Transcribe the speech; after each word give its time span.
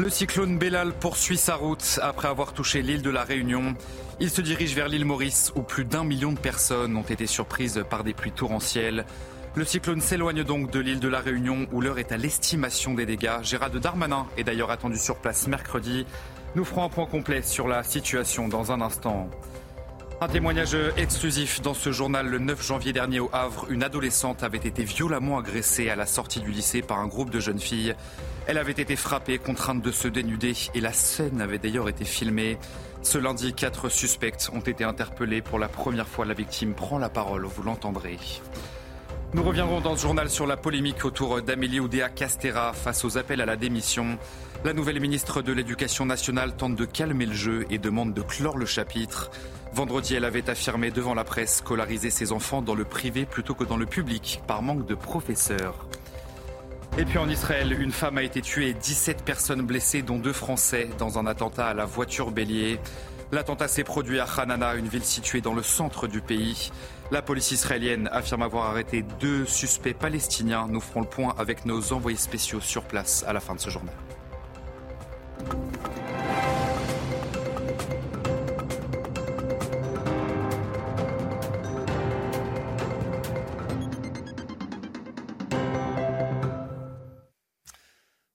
Le 0.00 0.08
cyclone 0.08 0.56
Bellal 0.56 0.94
poursuit 0.94 1.36
sa 1.36 1.56
route 1.56 2.00
après 2.02 2.28
avoir 2.28 2.54
touché 2.54 2.80
l'île 2.80 3.02
de 3.02 3.10
la 3.10 3.22
Réunion. 3.22 3.74
Il 4.18 4.30
se 4.30 4.40
dirige 4.40 4.74
vers 4.74 4.88
l'île 4.88 5.04
Maurice 5.04 5.52
où 5.56 5.60
plus 5.60 5.84
d'un 5.84 6.04
million 6.04 6.32
de 6.32 6.38
personnes 6.38 6.96
ont 6.96 7.02
été 7.02 7.26
surprises 7.26 7.84
par 7.90 8.02
des 8.02 8.14
pluies 8.14 8.32
torrentielles. 8.32 9.04
Le 9.56 9.64
cyclone 9.66 10.00
s'éloigne 10.00 10.42
donc 10.42 10.70
de 10.70 10.80
l'île 10.80 11.00
de 11.00 11.08
la 11.08 11.20
Réunion 11.20 11.66
où 11.70 11.82
l'heure 11.82 11.98
est 11.98 12.12
à 12.12 12.16
l'estimation 12.16 12.94
des 12.94 13.04
dégâts. 13.04 13.42
Gérald 13.42 13.76
Darmanin 13.76 14.26
est 14.38 14.44
d'ailleurs 14.44 14.70
attendu 14.70 14.96
sur 14.96 15.16
place 15.16 15.46
mercredi. 15.48 16.06
Nous 16.54 16.64
ferons 16.64 16.84
un 16.84 16.88
point 16.88 17.04
complet 17.04 17.42
sur 17.42 17.68
la 17.68 17.82
situation 17.82 18.48
dans 18.48 18.72
un 18.72 18.80
instant. 18.80 19.28
Un 20.22 20.28
témoignage 20.28 20.76
exclusif 20.98 21.62
dans 21.62 21.72
ce 21.72 21.92
journal. 21.92 22.26
Le 22.26 22.38
9 22.38 22.62
janvier 22.62 22.92
dernier 22.92 23.20
au 23.20 23.30
Havre, 23.32 23.64
une 23.70 23.82
adolescente 23.82 24.42
avait 24.42 24.58
été 24.58 24.84
violemment 24.84 25.38
agressée 25.38 25.88
à 25.88 25.96
la 25.96 26.04
sortie 26.04 26.40
du 26.40 26.50
lycée 26.50 26.82
par 26.82 26.98
un 26.98 27.06
groupe 27.06 27.30
de 27.30 27.40
jeunes 27.40 27.58
filles. 27.58 27.94
Elle 28.46 28.58
avait 28.58 28.72
été 28.72 28.96
frappée, 28.96 29.38
contrainte 29.38 29.80
de 29.80 29.90
se 29.90 30.08
dénuder 30.08 30.52
et 30.74 30.80
la 30.82 30.92
scène 30.92 31.40
avait 31.40 31.56
d'ailleurs 31.56 31.88
été 31.88 32.04
filmée. 32.04 32.58
Ce 33.00 33.16
lundi, 33.16 33.54
quatre 33.54 33.88
suspects 33.88 34.50
ont 34.52 34.60
été 34.60 34.84
interpellés. 34.84 35.40
Pour 35.40 35.58
la 35.58 35.68
première 35.68 36.06
fois, 36.06 36.26
la 36.26 36.34
victime 36.34 36.74
prend 36.74 36.98
la 36.98 37.08
parole, 37.08 37.46
vous 37.46 37.62
l'entendrez. 37.62 38.18
Nous 39.32 39.42
reviendrons 39.42 39.80
dans 39.80 39.96
ce 39.96 40.02
journal 40.02 40.28
sur 40.28 40.46
la 40.46 40.58
polémique 40.58 41.04
autour 41.06 41.40
d'Amélie 41.40 41.80
Oudéa 41.80 42.10
Castera 42.10 42.74
face 42.74 43.06
aux 43.06 43.16
appels 43.16 43.40
à 43.40 43.46
la 43.46 43.56
démission. 43.56 44.18
La 44.64 44.74
nouvelle 44.74 45.00
ministre 45.00 45.40
de 45.40 45.52
l'Éducation 45.52 46.04
nationale 46.04 46.54
tente 46.56 46.76
de 46.76 46.84
calmer 46.84 47.24
le 47.24 47.32
jeu 47.32 47.64
et 47.70 47.78
demande 47.78 48.12
de 48.12 48.20
clore 48.20 48.58
le 48.58 48.66
chapitre. 48.66 49.30
Vendredi, 49.72 50.14
elle 50.16 50.24
avait 50.24 50.50
affirmé 50.50 50.90
devant 50.90 51.14
la 51.14 51.24
presse 51.24 51.58
scolariser 51.58 52.10
ses 52.10 52.32
enfants 52.32 52.60
dans 52.60 52.74
le 52.74 52.84
privé 52.84 53.24
plutôt 53.24 53.54
que 53.54 53.64
dans 53.64 53.76
le 53.76 53.86
public 53.86 54.42
par 54.46 54.62
manque 54.62 54.86
de 54.86 54.94
professeurs. 54.94 55.86
Et 56.98 57.04
puis 57.04 57.18
en 57.18 57.28
Israël, 57.28 57.80
une 57.80 57.92
femme 57.92 58.18
a 58.18 58.22
été 58.22 58.42
tuée 58.42 58.70
et 58.70 58.74
17 58.74 59.24
personnes 59.24 59.62
blessées, 59.62 60.02
dont 60.02 60.18
deux 60.18 60.32
Français, 60.32 60.88
dans 60.98 61.18
un 61.18 61.26
attentat 61.26 61.68
à 61.68 61.74
la 61.74 61.84
voiture 61.84 62.32
bélier. 62.32 62.80
L'attentat 63.30 63.68
s'est 63.68 63.84
produit 63.84 64.18
à 64.18 64.24
Hanana, 64.24 64.74
une 64.74 64.88
ville 64.88 65.04
située 65.04 65.40
dans 65.40 65.54
le 65.54 65.62
centre 65.62 66.08
du 66.08 66.20
pays. 66.20 66.72
La 67.12 67.22
police 67.22 67.52
israélienne 67.52 68.08
affirme 68.12 68.42
avoir 68.42 68.66
arrêté 68.66 69.04
deux 69.20 69.46
suspects 69.46 69.94
palestiniens. 69.94 70.66
Nous 70.68 70.80
ferons 70.80 71.02
le 71.02 71.06
point 71.06 71.34
avec 71.38 71.64
nos 71.64 71.92
envoyés 71.92 72.18
spéciaux 72.18 72.60
sur 72.60 72.82
place 72.82 73.24
à 73.26 73.32
la 73.32 73.38
fin 73.38 73.54
de 73.54 73.60
ce 73.60 73.70
journal. 73.70 73.94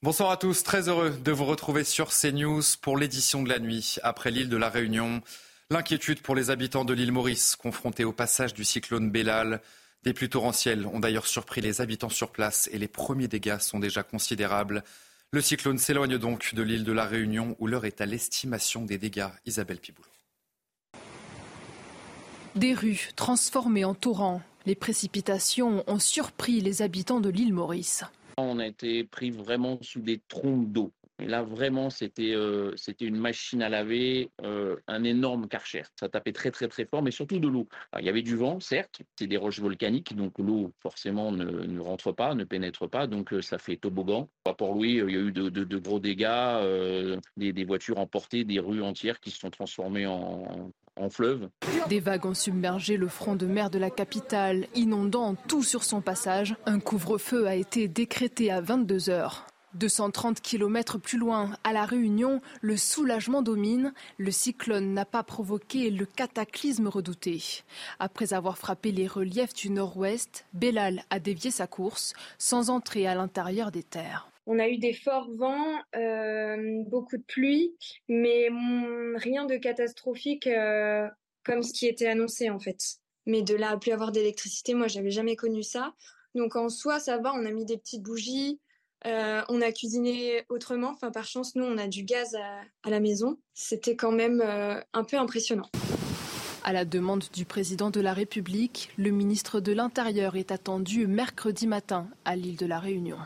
Bonsoir 0.05 0.29
à 0.29 0.37
tous, 0.37 0.61
très 0.61 0.87
heureux 0.87 1.09
de 1.09 1.31
vous 1.31 1.45
retrouver 1.45 1.83
sur 1.83 2.09
CNews 2.11 2.61
pour 2.79 2.95
l'édition 2.95 3.41
de 3.41 3.49
la 3.49 3.57
nuit 3.57 3.95
après 4.03 4.29
l'île 4.29 4.49
de 4.49 4.55
la 4.55 4.69
Réunion. 4.69 5.23
L'inquiétude 5.71 6.21
pour 6.21 6.35
les 6.35 6.51
habitants 6.51 6.85
de 6.85 6.93
l'île 6.93 7.11
Maurice, 7.11 7.55
confrontés 7.55 8.03
au 8.03 8.11
passage 8.11 8.53
du 8.53 8.63
cyclone 8.63 9.09
Bellal. 9.09 9.63
Des 10.03 10.13
pluies 10.13 10.29
torrentielles 10.29 10.85
ont 10.85 10.99
d'ailleurs 10.99 11.25
surpris 11.25 11.59
les 11.59 11.81
habitants 11.81 12.09
sur 12.09 12.29
place 12.29 12.69
et 12.71 12.77
les 12.77 12.87
premiers 12.87 13.27
dégâts 13.27 13.57
sont 13.57 13.79
déjà 13.79 14.03
considérables. 14.03 14.83
Le 15.31 15.41
cyclone 15.41 15.79
s'éloigne 15.79 16.19
donc 16.19 16.53
de 16.53 16.61
l'île 16.61 16.83
de 16.83 16.91
la 16.91 17.05
Réunion 17.05 17.55
où 17.57 17.65
l'heure 17.65 17.85
est 17.85 17.99
à 17.99 18.05
l'estimation 18.05 18.85
des 18.85 18.99
dégâts. 18.99 19.29
Isabelle 19.47 19.79
Piboulot. 19.79 20.07
Des 22.53 22.75
rues 22.75 23.09
transformées 23.15 23.85
en 23.85 23.95
torrents. 23.95 24.43
Les 24.67 24.75
précipitations 24.75 25.83
ont 25.87 25.99
surpris 25.99 26.61
les 26.61 26.83
habitants 26.83 27.21
de 27.21 27.29
l'île 27.29 27.55
Maurice. 27.55 28.03
On 28.37 28.59
a 28.59 28.67
été 28.67 29.03
pris 29.03 29.31
vraiment 29.31 29.79
sous 29.81 30.01
des 30.01 30.21
trompes 30.27 30.71
d'eau. 30.71 30.91
Et 31.19 31.27
là, 31.27 31.43
vraiment, 31.43 31.89
c'était 31.89 32.33
euh, 32.33 32.75
une 32.99 33.15
machine 33.15 33.61
à 33.61 33.69
laver, 33.69 34.31
euh, 34.43 34.75
un 34.87 35.05
énorme 35.05 35.47
karcher. 35.47 35.83
Ça 35.97 36.09
tapait 36.09 36.33
très, 36.33 36.51
très, 36.51 36.67
très 36.67 36.85
fort, 36.85 37.01
mais 37.01 37.11
surtout 37.11 37.39
de 37.39 37.47
l'eau. 37.47 37.69
Il 37.97 38.05
y 38.05 38.09
avait 38.09 38.21
du 38.21 38.35
vent, 38.35 38.59
certes, 38.59 39.01
c'est 39.17 39.27
des 39.27 39.37
roches 39.37 39.59
volcaniques, 39.59 40.13
donc 40.13 40.37
l'eau, 40.39 40.73
forcément, 40.81 41.31
ne, 41.31 41.79
rentre 41.79 42.11
pas, 42.11 42.35
ne 42.35 42.43
pénètre 42.43 42.89
pas, 42.89 43.07
donc 43.07 43.31
euh, 43.31 43.41
ça 43.41 43.57
fait 43.57 43.77
toboggan. 43.77 44.29
Pour 44.57 44.73
Louis, 44.73 44.95
il 44.95 45.09
y 45.09 45.15
a 45.15 45.19
eu 45.19 45.31
de 45.31 45.77
gros 45.77 45.99
dégâts, 45.99 47.15
des, 47.37 47.53
des, 47.53 47.63
voitures 47.63 47.97
emportées, 47.97 48.43
des 48.43 48.59
rues 48.59 48.81
entières 48.81 49.19
qui 49.21 49.31
se 49.31 49.39
sont 49.39 49.49
transformées 49.49 50.05
en, 50.05 50.71
Des 51.89 51.99
vagues 51.99 52.25
ont 52.25 52.33
submergé 52.33 52.97
le 52.97 53.07
front 53.07 53.35
de 53.35 53.45
mer 53.45 53.69
de 53.69 53.79
la 53.79 53.89
capitale, 53.89 54.67
inondant 54.75 55.35
tout 55.47 55.63
sur 55.63 55.83
son 55.83 56.01
passage. 56.01 56.55
Un 56.65 56.79
couvre-feu 56.79 57.47
a 57.47 57.55
été 57.55 57.87
décrété 57.87 58.51
à 58.51 58.61
22 58.61 59.09
heures. 59.09 59.45
230 59.75 60.39
km 60.41 60.97
plus 60.97 61.17
loin, 61.17 61.57
à 61.63 61.73
La 61.73 61.85
Réunion, 61.85 62.41
le 62.61 62.77
soulagement 62.77 63.41
domine. 63.41 63.93
Le 64.17 64.31
cyclone 64.31 64.93
n'a 64.93 65.05
pas 65.05 65.23
provoqué 65.23 65.89
le 65.91 66.05
cataclysme 66.05 66.87
redouté. 66.87 67.43
Après 67.99 68.33
avoir 68.33 68.57
frappé 68.57 68.91
les 68.91 69.07
reliefs 69.07 69.53
du 69.53 69.69
nord-ouest, 69.69 70.45
Bellal 70.53 71.03
a 71.09 71.19
dévié 71.19 71.51
sa 71.51 71.67
course 71.67 72.13
sans 72.37 72.69
entrer 72.69 73.05
à 73.05 73.15
l'intérieur 73.15 73.71
des 73.71 73.83
terres. 73.83 74.29
On 74.47 74.59
a 74.59 74.69
eu 74.69 74.77
des 74.77 74.93
forts 74.93 75.29
vents, 75.31 75.79
euh, 75.95 76.83
beaucoup 76.87 77.17
de 77.17 77.23
pluie, 77.23 77.75
mais 78.07 78.49
rien 79.15 79.45
de 79.45 79.57
catastrophique 79.57 80.45
euh, 80.45 81.07
comme 81.43 81.63
ce 81.63 81.73
qui 81.73 81.87
était 81.87 82.07
annoncé 82.07 82.49
en 82.49 82.59
fait. 82.59 82.77
Mais 83.25 83.41
de 83.41 83.55
là 83.55 83.71
à 83.71 83.77
plus 83.77 83.91
avoir 83.91 84.11
d'électricité, 84.11 84.75
moi 84.75 84.87
j'avais 84.87 85.09
jamais 85.09 85.35
connu 85.35 85.63
ça. 85.63 85.93
Donc 86.35 86.55
en 86.55 86.69
soi, 86.69 86.99
ça 86.99 87.17
va, 87.17 87.33
on 87.33 87.45
a 87.45 87.51
mis 87.51 87.65
des 87.65 87.77
petites 87.77 88.03
bougies, 88.03 88.59
euh, 89.07 89.41
on 89.49 89.61
a 89.61 89.71
cuisiné 89.71 90.43
autrement. 90.49 90.89
Enfin, 90.89 91.09
par 91.09 91.25
chance, 91.25 91.55
nous, 91.55 91.65
on 91.65 91.77
a 91.79 91.87
du 91.87 92.03
gaz 92.03 92.35
à, 92.35 92.61
à 92.83 92.89
la 92.91 92.99
maison. 92.99 93.39
C'était 93.53 93.95
quand 93.95 94.11
même 94.11 94.41
un 94.41 95.03
peu 95.03 95.17
impressionnant. 95.17 95.69
À 96.63 96.73
la 96.73 96.83
demande 96.83 97.23
du 97.31 97.45
président 97.45 97.91
de 97.91 98.01
la 98.01 98.13
République, 98.13 98.89
le 98.97 99.11
ministre 99.11 99.59
de 99.59 99.71
l'Intérieur 99.71 100.35
est 100.35 100.51
attendu 100.51 101.05
mercredi 101.05 101.67
matin 101.67 102.07
à 102.25 102.35
l'île 102.35 102.57
de 102.57 102.65
la 102.65 102.79
Réunion. 102.79 103.17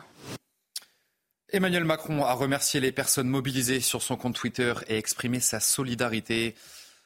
Emmanuel 1.51 1.83
Macron 1.83 2.23
a 2.23 2.33
remercié 2.33 2.79
les 2.79 2.91
personnes 2.91 3.27
mobilisées 3.27 3.79
sur 3.79 4.03
son 4.03 4.17
compte 4.17 4.35
Twitter 4.35 4.73
et 4.87 4.97
exprimé 4.97 5.39
sa 5.39 5.59
solidarité. 5.59 6.53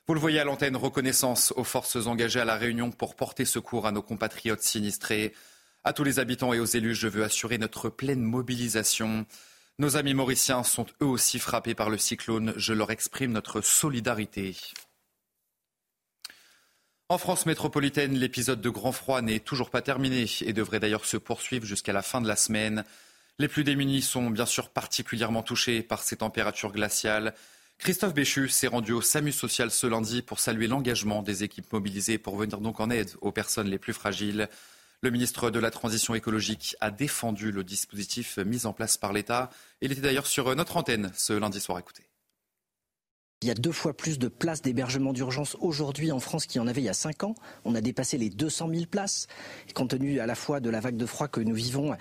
Vous 0.06 0.14
le 0.14 0.20
voyez 0.20 0.42
à 0.42 0.44
l'antenne, 0.44 0.76
reconnaissance 0.76 1.54
aux 1.56 1.64
forces 1.64 2.08
engagées 2.08 2.42
à 2.42 2.46
la 2.46 2.58
Réunion 2.58 2.92
pour 2.92 3.16
porter 3.16 3.46
secours 3.46 3.88
à 3.88 3.94
nos 3.94 4.02
compatriotes 4.02 4.62
sinistrés. 4.62 5.34
À 5.86 5.94
tous 5.94 6.04
les 6.04 6.20
habitants 6.20 6.52
et 6.52 6.60
aux 6.60 6.66
élus, 6.66 6.94
je 6.94 7.08
veux 7.08 7.24
assurer 7.24 7.58
notre 7.58 7.88
pleine 7.88 8.22
mobilisation. 8.22 9.26
Nos 9.80 9.96
amis 9.96 10.14
mauriciens 10.14 10.64
sont 10.64 10.88
eux 11.02 11.06
aussi 11.06 11.40
frappés 11.40 11.74
par 11.74 11.90
le 11.90 11.98
cyclone. 11.98 12.54
Je 12.58 12.74
leur 12.74 12.92
exprime 12.92 13.32
notre 13.32 13.62
solidarité. 13.62 14.58
En 17.08 17.18
France 17.18 17.46
métropolitaine, 17.46 18.18
l'épisode 18.18 18.60
de 18.60 18.70
grand 18.70 18.92
froid 18.92 19.22
n'est 19.22 19.40
toujours 19.40 19.70
pas 19.70 19.82
terminé 19.82 20.26
et 20.42 20.52
devrait 20.52 20.82
d'ailleurs 20.82 21.06
se 21.06 21.16
poursuivre 21.18 21.66
jusqu'à 21.66 21.94
la 21.94 22.02
fin 22.02 22.20
de 22.20 22.28
la 22.28 22.36
semaine. 22.36 22.84
Les 23.40 23.48
plus 23.48 23.64
démunis 23.64 24.04
sont 24.04 24.30
bien 24.30 24.46
sûr 24.46 24.70
particulièrement 24.70 25.42
touchés 25.42 25.82
par 25.82 26.04
ces 26.04 26.18
températures 26.18 26.72
glaciales. 26.72 27.34
Christophe 27.80 28.14
Béchu 28.14 28.48
s'est 28.48 28.68
rendu 28.68 28.94
au 28.94 29.02
SAMU 29.02 29.32
social 29.32 29.72
ce 29.72 29.88
lundi 29.88 30.22
pour 30.22 30.40
saluer 30.40 30.68
l'engagement 30.68 31.24
des 31.24 31.44
équipes 31.44 31.74
mobilisées 31.74 32.20
pour 32.20 32.38
venir 32.38 32.60
donc 32.60 32.80
en 32.80 32.92
aide 32.92 33.12
aux 33.22 33.32
personnes 33.32 33.70
les 33.70 33.80
plus 33.80 33.94
fragiles. 33.94 34.48
Le 35.02 35.10
ministre 35.10 35.50
de 35.50 35.60
la 35.60 35.72
Transition 35.72 36.16
écologique 36.16 36.78
a 36.80 36.92
défendu 36.92 37.52
le 37.52 37.64
dispositif 37.64 38.38
mis 38.38 38.66
en 38.66 38.72
place 38.72 38.98
par 38.98 39.12
l'État. 39.12 39.50
Il 39.82 39.92
était 39.92 40.02
d'ailleurs 40.02 40.28
sur 40.28 40.56
notre 40.56 40.78
antenne 40.78 41.12
ce 41.16 41.34
lundi 41.34 41.60
soir. 41.60 41.80
Écoutez. 41.80 42.13
Il 43.44 43.48
y 43.48 43.52
a 43.52 43.56
deux 43.56 43.74
fois 43.74 43.92
plus 43.92 44.20
de 44.20 44.30
places 44.30 44.62
d'hébergement 44.62 45.12
d'urgence 45.12 45.58
aujourd'hui 45.60 46.14
en 46.14 46.20
France 46.22 46.46
qu'il 46.46 46.62
y 46.62 46.64
en 46.64 46.68
avait 46.68 46.80
il 46.80 46.86
y 46.86 46.90
a 46.90 46.94
cinq 46.94 47.26
ans. 47.26 47.36
On 47.66 47.76
a 47.76 47.82
dépassé 47.82 48.18
les 48.18 48.30
200 48.30 48.70
000 48.74 48.86
places. 48.90 49.28
Et 49.68 49.74
compte 49.74 49.90
tenu 49.90 50.22
à 50.22 50.26
la 50.26 50.36
fois 50.36 50.62
de 50.62 50.70
la 50.70 50.80
vague 50.80 50.96
de 50.96 51.06
froid 51.06 51.28
que 51.28 51.42
nous 51.42 51.54
vivons 51.54 51.94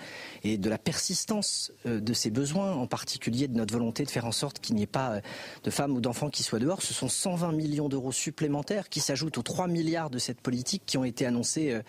et 0.45 0.57
de 0.57 0.69
la 0.69 0.77
persistance 0.77 1.73
euh, 1.85 1.99
de 1.99 2.13
ces 2.13 2.29
besoins, 2.29 2.71
en 2.71 2.87
particulier 2.87 3.49
de 3.49 3.57
notre 3.57 3.73
volonté 3.73 4.05
de 4.05 4.09
faire 4.09 4.25
en 4.25 4.31
sorte 4.31 4.59
qu'il 4.59 4.77
n'y 4.77 4.83
ait 4.83 4.87
pas 4.87 5.15
euh, 5.15 5.21
de 5.65 5.69
femmes 5.69 5.91
ou 5.91 5.99
d'enfants 5.99 6.29
qui 6.29 6.43
soient 6.43 6.59
dehors, 6.59 6.81
ce 6.81 6.93
sont 6.93 7.09
120 7.09 7.51
millions 7.51 7.89
d'euros 7.89 8.13
supplémentaires 8.13 8.87
qui 8.87 9.01
s'ajoutent 9.01 9.37
aux 9.37 9.43
3 9.43 9.67
milliards 9.67 10.09
de 10.09 10.19
cette 10.19 10.39
politique 10.39 10.83
qui 10.85 10.97
ont 10.97 11.03
été 11.03 11.25
annoncés 11.25 11.73
euh, 11.73 11.81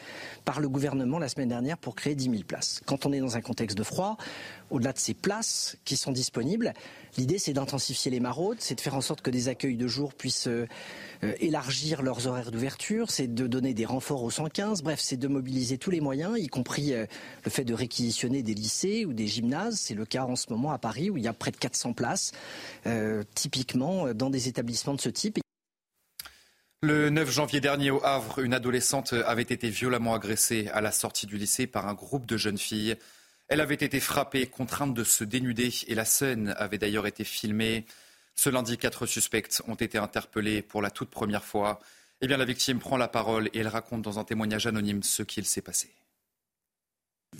par 0.44 0.58
le 0.58 0.68
gouvernement 0.68 1.20
la 1.20 1.28
semaine 1.28 1.50
dernière 1.50 1.78
pour 1.78 1.94
créer 1.94 2.16
10 2.16 2.24
000 2.24 2.42
places. 2.42 2.80
Quand 2.86 3.06
on 3.06 3.12
est 3.12 3.20
dans 3.20 3.36
un 3.36 3.40
contexte 3.40 3.78
de 3.78 3.84
froid, 3.84 4.16
au-delà 4.74 4.92
de 4.92 4.98
ces 4.98 5.14
places 5.14 5.76
qui 5.84 5.96
sont 5.96 6.12
disponibles, 6.12 6.74
l'idée 7.16 7.38
c'est 7.38 7.52
d'intensifier 7.52 8.10
les 8.10 8.20
maraudes, 8.20 8.58
c'est 8.60 8.74
de 8.74 8.80
faire 8.80 8.94
en 8.94 9.00
sorte 9.00 9.20
que 9.20 9.30
des 9.30 9.48
accueils 9.48 9.76
de 9.76 9.86
jour 9.86 10.14
puissent 10.14 10.48
euh, 10.48 10.66
euh, 11.22 11.32
élargir 11.38 12.02
leurs 12.02 12.26
horaires 12.26 12.50
d'ouverture, 12.50 13.10
c'est 13.10 13.32
de 13.32 13.46
donner 13.46 13.72
des 13.72 13.84
renforts 13.84 14.24
au 14.24 14.30
115, 14.30 14.82
bref, 14.82 14.98
c'est 15.00 15.16
de 15.16 15.28
mobiliser 15.28 15.78
tous 15.78 15.90
les 15.90 16.00
moyens, 16.00 16.38
y 16.38 16.48
compris 16.48 16.92
euh, 16.92 17.06
le 17.44 17.50
fait 17.50 17.64
de 17.64 17.72
réquisitionner 17.72 18.42
des 18.42 18.54
lycées 18.54 19.04
ou 19.04 19.12
des 19.12 19.28
gymnases. 19.28 19.78
C'est 19.78 19.94
le 19.94 20.04
cas 20.04 20.24
en 20.24 20.36
ce 20.36 20.50
moment 20.50 20.72
à 20.72 20.78
Paris 20.78 21.10
où 21.10 21.16
il 21.16 21.22
y 21.22 21.28
a 21.28 21.32
près 21.32 21.50
de 21.50 21.56
400 21.56 21.92
places, 21.92 22.32
typiquement 23.34 24.12
dans 24.12 24.30
des 24.30 24.48
établissements 24.48 24.94
de 24.94 25.00
ce 25.00 25.08
type. 25.08 25.38
Le 26.82 27.10
9 27.10 27.30
janvier 27.30 27.60
dernier 27.60 27.90
au 27.90 28.04
Havre, 28.04 28.40
une 28.40 28.54
adolescente 28.54 29.12
avait 29.12 29.42
été 29.42 29.70
violemment 29.70 30.14
agressée 30.14 30.68
à 30.72 30.80
la 30.80 30.92
sortie 30.92 31.26
du 31.26 31.38
lycée 31.38 31.66
par 31.66 31.88
un 31.88 31.94
groupe 31.94 32.26
de 32.26 32.36
jeunes 32.36 32.58
filles. 32.58 32.96
Elle 33.48 33.60
avait 33.60 33.74
été 33.74 34.00
frappée, 34.00 34.46
contrainte 34.46 34.94
de 34.94 35.04
se 35.04 35.22
dénuder 35.22 35.70
et 35.86 35.94
la 35.94 36.04
scène 36.04 36.54
avait 36.56 36.78
d'ailleurs 36.78 37.06
été 37.06 37.24
filmée. 37.24 37.84
Ce 38.34 38.50
lundi, 38.50 38.78
quatre 38.78 39.06
suspects 39.06 39.62
ont 39.68 39.74
été 39.74 39.98
interpellés 39.98 40.62
pour 40.62 40.82
la 40.82 40.90
toute 40.90 41.10
première 41.10 41.44
fois. 41.44 41.80
Eh 42.20 42.26
bien, 42.26 42.36
la 42.36 42.44
victime 42.44 42.78
prend 42.78 42.96
la 42.96 43.08
parole 43.08 43.48
et 43.52 43.58
elle 43.58 43.68
raconte 43.68 44.02
dans 44.02 44.18
un 44.18 44.24
témoignage 44.24 44.66
anonyme 44.66 45.02
ce 45.02 45.22
qu'il 45.22 45.44
s'est 45.44 45.60
passé. 45.60 45.90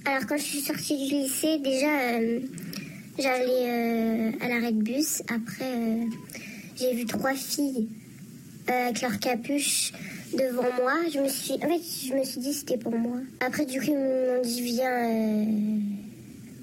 Alors, 0.04 0.26
quand 0.26 0.36
je 0.36 0.42
suis 0.42 0.60
sortie 0.60 0.96
du 1.08 1.14
lycée, 1.14 1.58
déjà, 1.58 2.00
euh, 2.10 2.40
j'allais 3.18 3.70
euh, 3.70 4.32
à 4.40 4.48
l'arrêt 4.48 4.72
de 4.72 4.82
bus. 4.82 5.22
Après, 5.28 5.72
euh, 5.72 6.04
j'ai 6.76 6.94
vu 6.94 7.06
trois 7.06 7.34
filles 7.34 7.88
avec 8.66 9.02
leur 9.02 9.18
capuche 9.18 9.92
devant 10.32 10.70
moi. 10.80 10.94
Je 11.12 11.20
me 11.20 11.28
suis, 11.28 11.54
en 11.54 11.68
fait, 11.68 11.80
je 12.08 12.14
me 12.14 12.24
suis 12.24 12.40
dit 12.40 12.52
c'était 12.52 12.78
pour 12.78 12.92
moi. 12.92 13.18
Après, 13.40 13.66
du 13.66 13.80
coup, 13.80 13.86
ils 13.88 13.96
m'ont 13.96 14.42
dit 14.42 14.62
viens, 14.62 15.46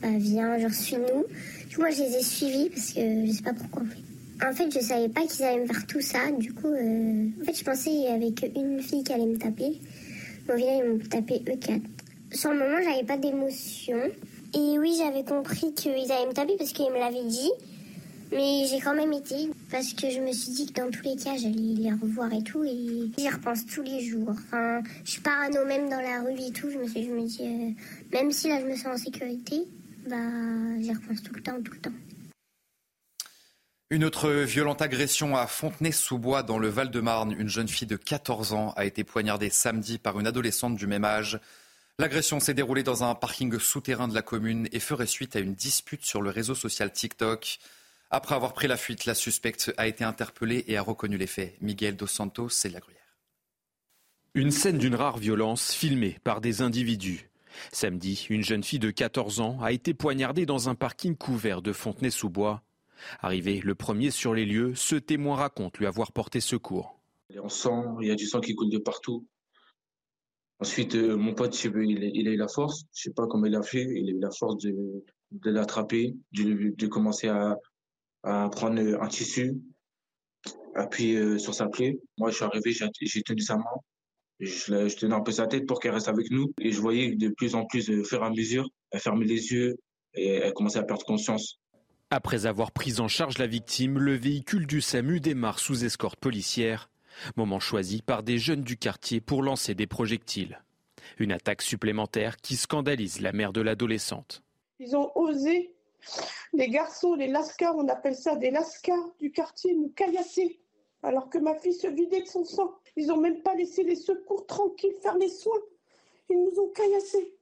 bah, 0.01 0.17
viens, 0.17 0.57
genre 0.57 0.73
suis-nous. 0.73 1.25
Du 1.69 1.75
coup, 1.75 1.81
moi, 1.81 1.91
je 1.91 2.03
les 2.03 2.17
ai 2.17 2.23
suivis 2.23 2.69
parce 2.69 2.93
que 2.93 3.25
je 3.25 3.31
sais 3.31 3.43
pas 3.43 3.53
pourquoi. 3.53 3.83
En 4.43 4.53
fait. 4.53 4.71
Je 4.73 4.79
savais 4.79 5.09
pas 5.09 5.21
qu'ils 5.21 5.43
allaient 5.45 5.61
me 5.61 5.67
faire 5.67 5.85
tout 5.85 6.01
ça. 6.01 6.31
Du 6.31 6.53
coup, 6.53 6.67
euh, 6.67 7.27
en 7.41 7.45
fait, 7.45 7.57
je 7.57 7.63
pensais 7.63 7.89
qu'il 7.89 8.03
y 8.03 8.07
avait 8.07 8.31
qu'une 8.31 8.81
fille 8.81 9.03
qui 9.03 9.13
allait 9.13 9.25
me 9.25 9.37
taper. 9.37 9.79
Au 10.49 10.57
final, 10.57 10.83
ils 10.83 10.91
m'ont 10.91 10.99
tapé 11.09 11.43
eux 11.47 11.57
quatre. 11.57 11.81
Sur 12.31 12.51
le 12.51 12.59
moment, 12.59 12.77
j'avais 12.83 13.05
pas 13.05 13.17
d'émotion. 13.17 13.99
Et 14.53 14.79
oui, 14.79 14.95
j'avais 14.97 15.23
compris 15.23 15.73
qu'ils 15.73 16.11
allaient 16.11 16.27
me 16.27 16.33
taper 16.33 16.55
parce 16.57 16.71
qu'ils 16.73 16.89
me 16.91 16.97
l'avaient 16.97 17.25
dit. 17.25 17.51
Mais 18.31 18.65
j'ai 18.65 18.79
quand 18.79 18.95
même 18.95 19.11
été 19.11 19.49
parce 19.69 19.93
que 19.93 20.09
je 20.09 20.19
me 20.19 20.31
suis 20.31 20.51
dit 20.53 20.71
que 20.71 20.81
dans 20.81 20.89
tous 20.89 21.03
les 21.03 21.17
cas, 21.17 21.35
j'allais 21.35 21.75
les 21.75 21.91
revoir 21.91 22.31
et 22.33 22.43
tout. 22.43 22.63
Et 22.63 23.11
j'y 23.17 23.29
repense 23.29 23.65
tous 23.65 23.81
les 23.81 24.05
jours. 24.05 24.29
Enfin, 24.29 24.81
je 25.03 25.11
suis 25.11 25.21
parano 25.21 25.65
même 25.65 25.89
dans 25.89 25.99
la 25.99 26.21
rue 26.21 26.39
et 26.39 26.51
tout. 26.51 26.69
Je 26.69 26.77
me, 26.77 26.87
suis, 26.87 27.03
je 27.03 27.25
dis, 27.25 27.39
euh, 27.41 27.71
même 28.13 28.31
si 28.31 28.47
là 28.47 28.61
je 28.61 28.65
me 28.65 28.75
sens 28.75 28.87
en 28.87 28.97
sécurité, 28.97 29.63
bah, 30.07 30.15
j'y 30.79 30.93
repense 30.93 31.21
tout 31.23 31.33
le 31.33 31.41
temps, 31.41 31.61
tout 31.61 31.73
le 31.73 31.79
temps. 31.79 31.93
Une 33.89 34.05
autre 34.05 34.31
violente 34.31 34.81
agression 34.81 35.35
à 35.35 35.45
Fontenay-sous-Bois 35.47 36.43
dans 36.43 36.57
le 36.57 36.69
Val-de-Marne. 36.69 37.35
Une 37.37 37.49
jeune 37.49 37.67
fille 37.67 37.89
de 37.89 37.97
14 37.97 38.53
ans 38.53 38.73
a 38.77 38.85
été 38.85 39.03
poignardée 39.03 39.49
samedi 39.49 39.97
par 39.97 40.17
une 40.17 40.27
adolescente 40.27 40.77
du 40.77 40.87
même 40.87 41.03
âge. 41.03 41.41
L'agression 41.99 42.39
s'est 42.39 42.53
déroulée 42.53 42.83
dans 42.83 43.03
un 43.03 43.13
parking 43.13 43.59
souterrain 43.59 44.07
de 44.07 44.15
la 44.15 44.21
commune 44.21 44.69
et 44.71 44.79
ferait 44.79 45.07
suite 45.07 45.35
à 45.35 45.39
une 45.39 45.53
dispute 45.53 46.05
sur 46.05 46.21
le 46.21 46.29
réseau 46.29 46.55
social 46.55 46.89
TikTok. 46.93 47.59
Après 48.13 48.35
avoir 48.35 48.51
pris 48.51 48.67
la 48.67 48.75
fuite, 48.75 49.05
la 49.05 49.15
suspecte 49.15 49.73
a 49.77 49.87
été 49.87 50.03
interpellée 50.03 50.65
et 50.67 50.75
a 50.75 50.81
reconnu 50.81 51.17
les 51.17 51.27
faits. 51.27 51.55
Miguel 51.61 51.95
Dos 51.95 52.07
Santos, 52.07 52.49
c'est 52.49 52.69
la 52.69 52.81
gruyère. 52.81 52.99
Une 54.33 54.51
scène 54.51 54.77
d'une 54.77 54.95
rare 54.95 55.17
violence 55.17 55.73
filmée 55.73 56.17
par 56.25 56.41
des 56.41 56.61
individus. 56.61 57.29
Samedi, 57.71 58.27
une 58.29 58.43
jeune 58.43 58.63
fille 58.63 58.79
de 58.79 58.91
14 58.91 59.39
ans 59.39 59.61
a 59.61 59.71
été 59.71 59.93
poignardée 59.93 60.45
dans 60.45 60.67
un 60.67 60.75
parking 60.75 61.15
couvert 61.15 61.61
de 61.61 61.71
Fontenay-sous-Bois. 61.71 62.63
Arrivé 63.21 63.61
le 63.61 63.75
premier 63.75 64.11
sur 64.11 64.33
les 64.33 64.45
lieux, 64.45 64.75
ce 64.75 64.95
témoin 64.97 65.37
raconte 65.37 65.77
lui 65.77 65.85
avoir 65.85 66.11
porté 66.11 66.41
secours. 66.41 66.99
Il 67.29 67.37
est 67.37 67.39
en 67.39 67.49
sang, 67.49 67.97
il 68.01 68.09
y 68.09 68.11
a 68.11 68.15
du 68.15 68.27
sang 68.27 68.41
qui 68.41 68.55
coule 68.55 68.69
de 68.69 68.77
partout. 68.77 69.25
Ensuite, 70.59 70.95
euh, 70.95 71.15
mon 71.15 71.33
pote, 71.33 71.57
il, 71.63 72.27
a 72.27 72.31
eu 72.31 72.35
la 72.35 72.47
force, 72.49 72.83
je 72.93 73.03
sais 73.03 73.13
pas 73.13 73.25
comment 73.25 73.45
il 73.45 73.55
a 73.55 73.63
fait, 73.63 73.87
il 73.95 74.09
a 74.09 74.11
eu 74.11 74.19
la 74.19 74.31
force 74.31 74.57
de, 74.57 75.03
l'attraper, 75.45 76.15
de, 76.33 76.87
commencer 76.87 77.29
à, 77.29 77.57
prendre 78.23 78.79
un 79.01 79.07
tissu, 79.07 79.55
appuyer 80.75 81.17
euh, 81.17 81.37
sur 81.37 81.53
sa 81.53 81.67
plaie. 81.67 81.99
Moi, 82.17 82.29
je 82.29 82.35
suis 82.35 82.45
arrivé, 82.45 82.73
j'ai 83.01 83.21
tenu 83.23 83.41
sa 83.41 83.57
main, 83.57 83.63
je, 84.39 84.87
je, 84.87 84.95
tenais 84.95 85.13
un 85.13 85.21
peu 85.21 85.31
sa 85.31 85.47
tête 85.47 85.65
pour 85.67 85.79
qu'elle 85.79 85.93
reste 85.93 86.07
avec 86.07 86.31
nous. 86.31 86.51
Et 86.59 86.71
je 86.71 86.81
voyais 86.81 87.15
de 87.15 87.29
plus 87.29 87.55
en 87.55 87.65
plus, 87.65 87.89
au 87.89 88.03
fur 88.03 88.21
et 88.21 88.25
à 88.25 88.29
mesure, 88.29 88.69
elle 88.91 88.99
fermait 88.99 89.25
les 89.25 89.51
yeux 89.51 89.77
et 90.13 90.35
elle 90.35 90.53
commençait 90.53 90.79
à 90.79 90.83
perdre 90.83 91.05
conscience. 91.05 91.59
Après 92.09 92.45
avoir 92.45 92.71
pris 92.71 92.99
en 92.99 93.07
charge 93.07 93.37
la 93.37 93.47
victime, 93.47 93.97
le 93.97 94.15
véhicule 94.15 94.67
du 94.67 94.81
SAMU 94.81 95.21
démarre 95.21 95.59
sous 95.59 95.85
escorte 95.85 96.19
policière, 96.19 96.89
moment 97.37 97.59
choisi 97.59 98.01
par 98.01 98.23
des 98.23 98.37
jeunes 98.37 98.63
du 98.63 98.77
quartier 98.77 99.21
pour 99.21 99.43
lancer 99.43 99.75
des 99.75 99.87
projectiles. 99.87 100.61
Une 101.19 101.31
attaque 101.31 101.61
supplémentaire 101.61 102.37
qui 102.37 102.55
scandalise 102.55 103.21
la 103.21 103.31
mère 103.31 103.53
de 103.53 103.61
l'adolescente. 103.61 104.43
Ils 104.79 104.95
ont 104.95 105.11
osé, 105.15 105.71
les 106.53 106.69
garçons, 106.69 107.15
les 107.15 107.27
lascars, 107.27 107.75
on 107.75 107.87
appelle 107.87 108.15
ça 108.15 108.35
des 108.35 108.51
lascars 108.51 109.09
du 109.19 109.31
quartier, 109.31 109.73
nous 109.73 109.89
caillasser, 109.89 110.59
alors 111.03 111.29
que 111.29 111.37
ma 111.37 111.55
fille 111.55 111.73
se 111.73 111.87
vidait 111.87 112.21
de 112.21 112.27
son 112.27 112.43
sang. 112.43 112.73
Ils 112.95 113.07
n'ont 113.07 113.19
même 113.19 113.41
pas 113.41 113.55
laissé 113.55 113.83
les 113.83 113.95
secours 113.95 114.45
tranquilles 114.45 114.95
faire 115.01 115.17
les 115.17 115.29
soins. 115.29 115.61
Ils 116.29 116.37
nous 116.37 116.61
ont 116.61 116.69
caillassés. 116.69 117.33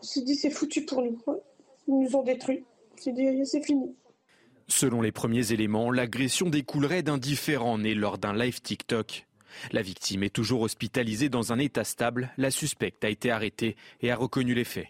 On 0.00 0.02
s'est 0.02 0.22
dit, 0.22 0.34
c'est 0.34 0.50
foutu 0.50 0.84
pour 0.84 1.02
nous. 1.02 1.18
Ils 1.86 1.98
nous 1.98 2.16
ont 2.16 2.22
détruits 2.22 2.64
c'est 3.44 3.64
fini. 3.64 3.96
Selon 4.68 5.02
les 5.02 5.12
premiers 5.12 5.52
éléments, 5.52 5.90
l'agression 5.90 6.48
découlerait 6.48 7.02
d'un 7.02 7.18
différent 7.18 7.78
né 7.78 7.94
lors 7.94 8.18
d'un 8.18 8.34
live 8.34 8.60
TikTok. 8.60 9.26
La 9.72 9.82
victime 9.82 10.22
est 10.22 10.34
toujours 10.34 10.62
hospitalisée 10.62 11.28
dans 11.28 11.52
un 11.52 11.58
état 11.58 11.84
stable. 11.84 12.32
La 12.38 12.50
suspecte 12.50 13.04
a 13.04 13.10
été 13.10 13.30
arrêtée 13.30 13.76
et 14.00 14.10
a 14.10 14.16
reconnu 14.16 14.54
les 14.54 14.64
faits. 14.64 14.88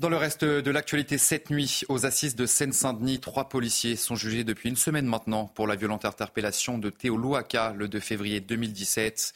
Dans 0.00 0.08
le 0.08 0.16
reste 0.16 0.46
de 0.46 0.70
l'actualité, 0.70 1.18
cette 1.18 1.50
nuit, 1.50 1.82
aux 1.90 2.06
assises 2.06 2.34
de 2.34 2.46
Seine-Saint-Denis, 2.46 3.20
trois 3.20 3.50
policiers 3.50 3.96
sont 3.96 4.16
jugés 4.16 4.44
depuis 4.44 4.70
une 4.70 4.76
semaine 4.76 5.04
maintenant 5.04 5.44
pour 5.48 5.66
la 5.66 5.76
violente 5.76 6.06
interpellation 6.06 6.78
de 6.78 6.88
Théo 6.88 7.18
Louaka 7.18 7.74
le 7.76 7.86
2 7.86 8.00
février 8.00 8.40
2017. 8.40 9.34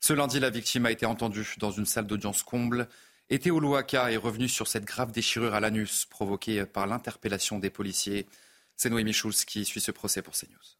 Ce 0.00 0.12
lundi, 0.12 0.40
la 0.40 0.50
victime 0.50 0.86
a 0.86 0.90
été 0.90 1.06
entendue 1.06 1.54
dans 1.60 1.70
une 1.70 1.86
salle 1.86 2.08
d'audience 2.08 2.42
comble. 2.42 2.88
Et 3.28 3.38
Théo 3.38 3.60
Louaka 3.60 4.10
est 4.10 4.16
revenu 4.16 4.48
sur 4.48 4.66
cette 4.66 4.84
grave 4.84 5.12
déchirure 5.12 5.54
à 5.54 5.60
l'anus 5.60 6.06
provoquée 6.06 6.66
par 6.66 6.88
l'interpellation 6.88 7.60
des 7.60 7.70
policiers. 7.70 8.26
C'est 8.74 8.90
Noémie 8.90 9.12
Schulz 9.12 9.44
qui 9.44 9.64
suit 9.64 9.80
ce 9.80 9.92
procès 9.92 10.22
pour 10.22 10.34
CNews. 10.34 10.79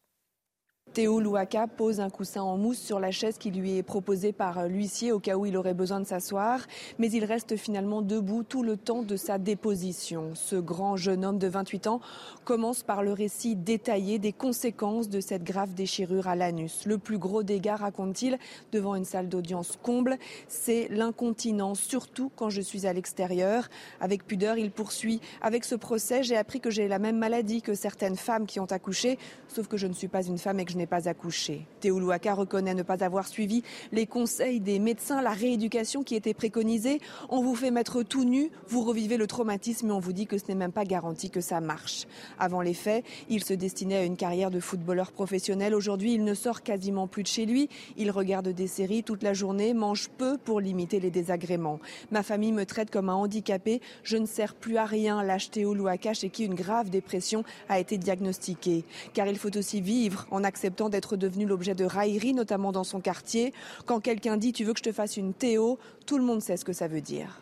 Théo 0.93 1.21
Louaka 1.21 1.69
pose 1.69 2.01
un 2.01 2.11
coussin 2.11 2.43
en 2.43 2.57
mousse 2.57 2.81
sur 2.81 2.99
la 2.99 3.13
chaise 3.13 3.39
qui 3.39 3.53
lui 3.53 3.77
est 3.77 3.85
proposée 3.85 4.33
par 4.33 4.67
l'huissier 4.67 5.13
au 5.13 5.21
cas 5.21 5.37
où 5.37 5.47
il 5.47 5.57
aurait 5.57 5.73
besoin 5.73 6.01
de 6.01 6.05
s'asseoir, 6.05 6.67
mais 6.99 7.09
il 7.13 7.25
reste 7.25 7.57
finalement 7.57 8.03
debout 8.03 8.43
tout 8.43 8.65
le 8.65 8.77
temps 8.77 9.05
de 9.05 9.15
sa 9.15 9.39
déposition. 9.39 10.33
Ce 10.35 10.57
grand 10.57 10.97
jeune 10.97 11.25
homme 11.25 11.39
de 11.39 11.47
28 11.47 11.87
ans 11.87 12.01
commence 12.45 12.83
par 12.83 13.05
le 13.05 13.13
récit 13.13 13.55
détaillé 13.55 14.19
des 14.19 14.33
conséquences 14.33 15.09
de 15.09 15.21
cette 15.21 15.45
grave 15.45 15.75
déchirure 15.75 16.27
à 16.27 16.35
l'anus. 16.35 16.85
Le 16.87 16.99
plus 16.99 17.19
gros 17.19 17.45
dégât, 17.45 17.77
raconte-t-il, 17.77 18.37
devant 18.73 18.97
une 18.97 19.05
salle 19.05 19.29
d'audience 19.29 19.79
comble, 19.81 20.19
c'est 20.49 20.89
l'incontinence, 20.91 21.79
surtout 21.79 22.33
quand 22.35 22.51
je 22.51 22.61
suis 22.61 22.89
à 22.89 22.93
l'extérieur. 22.93 23.69
Avec 24.01 24.27
pudeur, 24.27 24.59
il 24.59 24.73
poursuit. 24.73 25.21
Avec 25.41 25.65
ce 25.65 25.77
procès, 25.77 26.25
j'ai 26.25 26.37
appris 26.37 26.59
que 26.59 26.71
j'ai 26.71 26.89
la 26.89 26.99
même 26.99 27.19
maladie 27.19 27.63
que 27.63 27.75
certaines 27.75 28.17
femmes 28.17 28.47
qui 28.47 28.59
ont 28.59 28.67
accouché, 28.67 29.19
sauf 29.47 29.69
que 29.69 29.77
je 29.77 29.87
ne 29.87 29.93
suis 29.93 30.09
pas 30.09 30.25
une 30.25 30.39
femme 30.39 30.59
et 30.59 30.65
que 30.65 30.73
je 30.73 30.80
n'ai 30.81 30.87
pas 30.87 31.09
accouché. 31.09 31.67
Théoulouaka 31.81 32.35
reconnaît 32.35 32.75
ne 32.75 32.83
pas 32.83 33.05
avoir 33.05 33.29
suivi 33.29 33.63
les 33.93 34.07
conseils 34.07 34.61
des 34.61 34.79
médecins, 34.79 35.21
la 35.23 35.31
rééducation 35.31 36.03
qui 36.03 36.15
était 36.15 36.35
préconisée. 36.35 37.01
On 37.29 37.43
vous 37.43 37.55
fait 37.55 37.71
mettre 37.71 38.03
tout 38.03 38.25
nu, 38.25 38.51
vous 38.67 38.83
revivez 38.83 39.19
le 39.19 39.27
traumatisme 39.27 39.89
et 39.89 39.93
on 39.93 39.99
vous 39.99 40.13
dit 40.13 40.27
que 40.27 40.39
ce 40.39 40.45
n'est 40.49 40.55
même 40.55 40.73
pas 40.73 40.85
garanti 40.85 41.31
que 41.31 41.41
ça 41.41 41.61
marche. 41.61 42.07
Avant 42.39 42.63
les 42.63 42.75
faits, 42.75 43.05
il 43.29 43.45
se 43.45 43.53
destinait 43.53 43.97
à 43.97 44.05
une 44.05 44.17
carrière 44.17 44.51
de 44.51 44.61
footballeur 44.61 45.13
professionnel. 45.13 45.75
Aujourd'hui, 45.75 46.15
il 46.15 46.25
ne 46.25 46.35
sort 46.35 46.63
quasiment 46.63 47.07
plus 47.07 47.23
de 47.23 47.29
chez 47.29 47.45
lui. 47.45 47.69
Il 47.97 48.11
regarde 48.11 48.49
des 48.49 48.67
séries 48.67 49.03
toute 49.03 49.23
la 49.23 49.35
journée, 49.35 49.75
mange 49.75 50.09
peu 50.09 50.39
pour 50.39 50.61
limiter 50.61 50.99
les 50.99 51.11
désagréments. 51.11 51.79
Ma 52.11 52.23
famille 52.23 52.53
me 52.53 52.65
traite 52.65 52.91
comme 52.91 53.11
un 53.11 53.15
handicapé. 53.15 53.81
Je 54.03 54.17
ne 54.17 54.27
sers 54.27 54.55
plus 54.55 54.79
à 54.79 54.87
rien, 54.87 55.23
lâche 55.23 55.51
Théoulouaka 55.51 56.15
chez 56.15 56.31
qui 56.31 56.45
une 56.45 56.55
grave 56.55 56.89
dépression 56.89 57.45
a 57.69 57.79
été 57.79 57.99
diagnostiquée. 57.99 58.85
Car 59.13 59.27
il 59.27 59.37
faut 59.37 59.55
aussi 59.57 59.81
vivre 59.81 60.27
en 60.31 60.43
acceptant 60.43 60.70
d'être 60.71 61.17
devenu 61.17 61.47
l'objet 61.47 61.75
de 61.75 61.85
railleries, 61.85 62.35
notamment 62.35 62.73
dans 62.73 62.85
son 62.85 63.01
quartier. 63.01 63.53
Quand 63.87 64.01
quelqu'un 64.01 64.37
dit 64.37 64.53
tu 64.53 64.65
veux 64.65 64.73
que 64.73 64.79
je 64.79 64.85
te 64.85 64.93
fasse 64.93 65.17
une 65.17 65.35
Théo, 65.35 65.79
tout 66.07 66.19
le 66.19 66.25
monde 66.25 66.43
sait 66.43 66.57
ce 66.57 66.65
que 66.65 66.73
ça 66.73 66.89
veut 66.89 67.01
dire. 67.01 67.41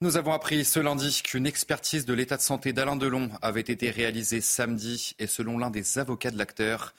Nous 0.00 0.16
avons 0.16 0.32
appris 0.32 0.64
ce 0.64 0.80
lundi 0.80 1.22
qu'une 1.22 1.46
expertise 1.46 2.04
de 2.04 2.12
l'état 2.12 2.36
de 2.36 2.42
santé 2.42 2.72
d'Alain 2.72 2.96
Delon 2.96 3.30
avait 3.40 3.60
été 3.60 3.90
réalisée 3.90 4.40
samedi 4.40 5.14
et 5.18 5.26
selon 5.26 5.56
l'un 5.56 5.70
des 5.70 5.98
avocats 5.98 6.30
de 6.30 6.36
l'acteur, 6.36 6.94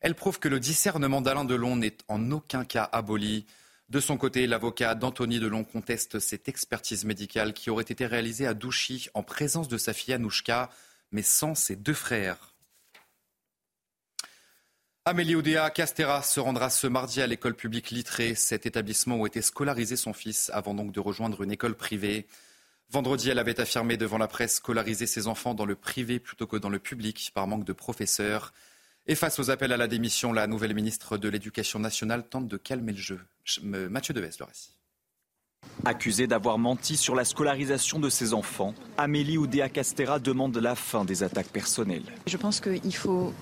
elle 0.00 0.14
prouve 0.14 0.38
que 0.38 0.48
le 0.48 0.58
discernement 0.58 1.20
d'Alain 1.20 1.44
Delon 1.44 1.76
n'est 1.76 1.96
en 2.08 2.30
aucun 2.30 2.64
cas 2.64 2.88
aboli. 2.90 3.46
De 3.88 4.00
son 4.00 4.16
côté, 4.16 4.46
l'avocat 4.46 4.94
d'Anthony 4.94 5.40
Delon 5.40 5.64
conteste 5.64 6.18
cette 6.18 6.48
expertise 6.48 7.04
médicale 7.04 7.52
qui 7.52 7.70
aurait 7.70 7.84
été 7.84 8.06
réalisée 8.06 8.46
à 8.46 8.54
Douchy 8.54 9.08
en 9.14 9.22
présence 9.22 9.68
de 9.68 9.78
sa 9.78 9.92
fille 9.92 10.14
Anouchka, 10.14 10.70
mais 11.10 11.22
sans 11.22 11.54
ses 11.54 11.76
deux 11.76 11.94
frères. 11.94 12.47
Amélie 15.08 15.36
Oudéa 15.36 15.70
Castera 15.70 16.20
se 16.20 16.38
rendra 16.38 16.68
ce 16.68 16.86
mardi 16.86 17.22
à 17.22 17.26
l'école 17.26 17.54
publique 17.54 17.88
Littré, 17.88 18.34
cet 18.34 18.66
établissement 18.66 19.16
où 19.16 19.26
était 19.26 19.40
scolarisé 19.40 19.96
son 19.96 20.12
fils 20.12 20.50
avant 20.52 20.74
donc 20.74 20.92
de 20.92 21.00
rejoindre 21.00 21.42
une 21.42 21.50
école 21.50 21.74
privée. 21.76 22.26
Vendredi, 22.90 23.30
elle 23.30 23.38
avait 23.38 23.58
affirmé 23.58 23.96
devant 23.96 24.18
la 24.18 24.28
presse 24.28 24.56
scolariser 24.56 25.06
ses 25.06 25.26
enfants 25.26 25.54
dans 25.54 25.64
le 25.64 25.76
privé 25.76 26.18
plutôt 26.18 26.46
que 26.46 26.58
dans 26.58 26.68
le 26.68 26.78
public 26.78 27.30
par 27.32 27.46
manque 27.46 27.64
de 27.64 27.72
professeurs. 27.72 28.52
Et 29.06 29.14
face 29.14 29.38
aux 29.38 29.48
appels 29.48 29.72
à 29.72 29.78
la 29.78 29.86
démission, 29.88 30.30
la 30.34 30.46
nouvelle 30.46 30.74
ministre 30.74 31.16
de 31.16 31.30
l'Éducation 31.30 31.78
nationale 31.78 32.28
tente 32.28 32.46
de 32.46 32.58
calmer 32.58 32.92
le 32.92 32.98
jeu. 32.98 33.20
Mathieu 33.62 34.12
Deves, 34.12 34.36
le 34.38 34.44
récit. 34.44 34.76
Accusée 35.86 36.26
d'avoir 36.26 36.58
menti 36.58 36.98
sur 36.98 37.14
la 37.14 37.24
scolarisation 37.24 37.98
de 37.98 38.10
ses 38.10 38.34
enfants, 38.34 38.74
Amélie 38.98 39.38
Oudéa 39.38 39.70
Castera 39.70 40.18
demande 40.18 40.58
la 40.58 40.74
fin 40.74 41.06
des 41.06 41.22
attaques 41.22 41.48
personnelles. 41.48 42.04
Je 42.26 42.36
pense 42.36 42.60
qu'il 42.60 42.94
faut 42.94 43.32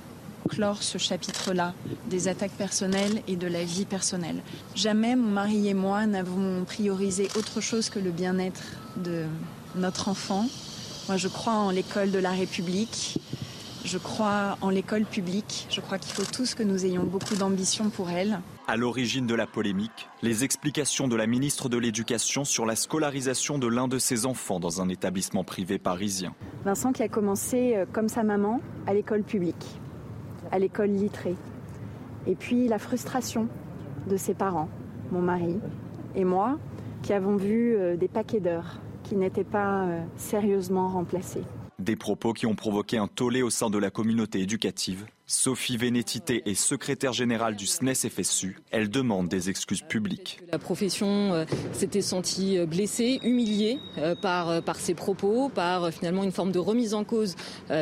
clore 0.48 0.82
ce 0.82 0.98
chapitre-là 0.98 1.74
des 2.08 2.28
attaques 2.28 2.52
personnelles 2.52 3.22
et 3.28 3.36
de 3.36 3.46
la 3.46 3.64
vie 3.64 3.84
personnelle. 3.84 4.42
Jamais 4.74 5.16
mon 5.16 5.30
mari 5.30 5.68
et 5.68 5.74
moi 5.74 6.06
n'avons 6.06 6.64
priorisé 6.64 7.28
autre 7.36 7.60
chose 7.60 7.90
que 7.90 7.98
le 7.98 8.10
bien-être 8.10 8.62
de 8.96 9.24
notre 9.74 10.08
enfant. 10.08 10.46
Moi, 11.08 11.16
je 11.16 11.28
crois 11.28 11.54
en 11.54 11.70
l'école 11.70 12.10
de 12.10 12.18
la 12.18 12.32
République. 12.32 13.18
Je 13.84 13.98
crois 13.98 14.58
en 14.60 14.70
l'école 14.70 15.04
publique. 15.04 15.68
Je 15.70 15.80
crois 15.80 15.98
qu'il 15.98 16.12
faut 16.12 16.24
tous 16.24 16.54
que 16.54 16.64
nous 16.64 16.84
ayons 16.84 17.04
beaucoup 17.04 17.36
d'ambition 17.36 17.90
pour 17.90 18.10
elle. 18.10 18.40
À 18.66 18.76
l'origine 18.76 19.28
de 19.28 19.34
la 19.36 19.46
polémique, 19.46 20.08
les 20.22 20.42
explications 20.42 21.06
de 21.06 21.14
la 21.14 21.28
ministre 21.28 21.68
de 21.68 21.78
l'Éducation 21.78 22.44
sur 22.44 22.66
la 22.66 22.74
scolarisation 22.74 23.58
de 23.58 23.68
l'un 23.68 23.86
de 23.86 24.00
ses 24.00 24.26
enfants 24.26 24.58
dans 24.58 24.80
un 24.80 24.88
établissement 24.88 25.44
privé 25.44 25.78
parisien. 25.78 26.34
Vincent 26.64 26.92
qui 26.92 27.04
a 27.04 27.08
commencé, 27.08 27.76
euh, 27.76 27.86
comme 27.92 28.08
sa 28.08 28.24
maman, 28.24 28.60
à 28.88 28.94
l'école 28.94 29.22
publique 29.22 29.78
à 30.52 30.58
l'école 30.58 30.90
littrée. 30.90 31.36
Et 32.26 32.34
puis 32.34 32.68
la 32.68 32.78
frustration 32.78 33.48
de 34.08 34.16
ses 34.16 34.34
parents, 34.34 34.68
mon 35.12 35.20
mari 35.20 35.58
et 36.14 36.24
moi, 36.24 36.58
qui 37.02 37.12
avons 37.12 37.36
vu 37.36 37.76
euh, 37.76 37.96
des 37.96 38.08
paquets 38.08 38.40
d'heures 38.40 38.80
qui 39.04 39.16
n'étaient 39.16 39.44
pas 39.44 39.84
euh, 39.84 40.00
sérieusement 40.16 40.88
remplacés. 40.88 41.44
Des 41.78 41.96
propos 41.96 42.32
qui 42.32 42.46
ont 42.46 42.54
provoqué 42.54 42.98
un 42.98 43.06
tollé 43.06 43.42
au 43.42 43.50
sein 43.50 43.70
de 43.70 43.78
la 43.78 43.90
communauté 43.90 44.40
éducative. 44.40 45.06
Sophie 45.28 45.76
Vénétité 45.76 46.48
est 46.48 46.54
secrétaire 46.54 47.12
générale 47.12 47.56
du 47.56 47.66
SNES-FSU. 47.66 48.60
Elle 48.70 48.88
demande 48.88 49.26
des 49.26 49.50
excuses 49.50 49.82
publiques. 49.82 50.38
La 50.52 50.60
profession 50.60 51.34
euh, 51.34 51.44
s'était 51.72 52.00
sentie 52.00 52.58
euh, 52.58 52.64
blessée, 52.64 53.18
humiliée 53.24 53.80
euh, 53.98 54.14
par, 54.14 54.62
par 54.62 54.76
ces 54.76 54.94
propos, 54.94 55.48
par 55.48 55.90
finalement 55.90 56.22
une 56.22 56.30
forme 56.30 56.52
de 56.52 56.60
remise 56.60 56.94
en 56.94 57.02
cause 57.02 57.34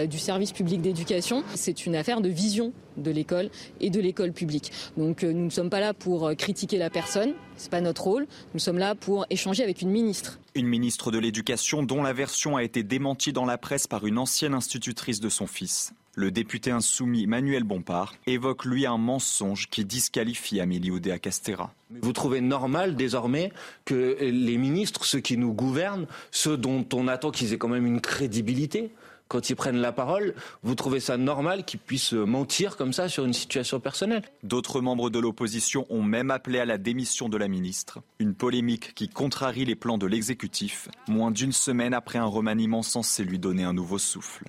du 0.08 0.18
service 0.18 0.52
public 0.52 0.80
d'éducation. 0.80 1.44
C'est 1.54 1.84
une 1.84 1.96
affaire 1.96 2.22
de 2.22 2.30
vision 2.30 2.72
de 2.96 3.10
l'école 3.10 3.50
et 3.80 3.90
de 3.90 4.00
l'école 4.00 4.32
publique. 4.32 4.72
Donc 4.96 5.22
nous 5.22 5.44
ne 5.44 5.50
sommes 5.50 5.68
pas 5.68 5.80
là 5.80 5.92
pour 5.92 6.30
critiquer 6.36 6.78
la 6.78 6.88
personne, 6.88 7.34
c'est 7.56 7.70
pas 7.70 7.80
notre 7.80 8.04
rôle. 8.04 8.26
Nous 8.54 8.60
sommes 8.60 8.78
là 8.78 8.94
pour 8.94 9.26
échanger 9.28 9.62
avec 9.62 9.82
une 9.82 9.90
ministre. 9.90 10.38
Une 10.54 10.66
ministre 10.66 11.10
de 11.10 11.18
l'Éducation 11.18 11.82
dont 11.82 12.02
la 12.02 12.12
version 12.12 12.56
a 12.56 12.62
été 12.62 12.82
démentie 12.82 13.32
dans 13.32 13.44
la 13.44 13.58
presse 13.58 13.86
par 13.86 14.06
une 14.06 14.18
ancienne 14.18 14.54
institutrice 14.54 15.20
de 15.20 15.28
son 15.28 15.46
fils. 15.46 15.92
Le 16.16 16.30
député 16.30 16.70
insoumis 16.70 17.26
Manuel 17.26 17.64
Bompard 17.64 18.14
évoque 18.26 18.64
lui 18.64 18.86
un 18.86 18.98
mensonge 18.98 19.68
qui 19.68 19.84
disqualifie 19.84 20.60
Amélie 20.60 20.92
Oudéa 20.92 21.18
Castera. 21.18 21.74
Vous 21.90 22.12
trouvez 22.12 22.40
normal 22.40 22.94
désormais 22.94 23.52
que 23.84 24.16
les 24.20 24.56
ministres, 24.56 25.04
ceux 25.04 25.18
qui 25.18 25.36
nous 25.36 25.52
gouvernent, 25.52 26.06
ceux 26.30 26.56
dont 26.56 26.86
on 26.92 27.08
attend 27.08 27.32
qu'ils 27.32 27.52
aient 27.52 27.58
quand 27.58 27.68
même 27.68 27.86
une 27.86 28.00
crédibilité, 28.00 28.92
quand 29.26 29.50
ils 29.50 29.56
prennent 29.56 29.78
la 29.78 29.90
parole, 29.90 30.34
vous 30.62 30.76
trouvez 30.76 31.00
ça 31.00 31.16
normal 31.16 31.64
qu'ils 31.64 31.80
puissent 31.80 32.12
mentir 32.12 32.76
comme 32.76 32.92
ça 32.92 33.08
sur 33.08 33.24
une 33.24 33.32
situation 33.32 33.80
personnelle? 33.80 34.22
D'autres 34.44 34.80
membres 34.80 35.10
de 35.10 35.18
l'opposition 35.18 35.84
ont 35.90 36.02
même 36.02 36.30
appelé 36.30 36.60
à 36.60 36.64
la 36.64 36.78
démission 36.78 37.28
de 37.28 37.36
la 37.36 37.48
ministre. 37.48 38.00
Une 38.20 38.34
polémique 38.34 38.94
qui 38.94 39.08
contrarie 39.08 39.64
les 39.64 39.74
plans 39.74 39.98
de 39.98 40.06
l'exécutif, 40.06 40.88
moins 41.08 41.32
d'une 41.32 41.52
semaine 41.52 41.94
après 41.94 42.18
un 42.18 42.26
remaniement 42.26 42.82
censé 42.82 43.24
lui 43.24 43.40
donner 43.40 43.64
un 43.64 43.72
nouveau 43.72 43.98
souffle. 43.98 44.44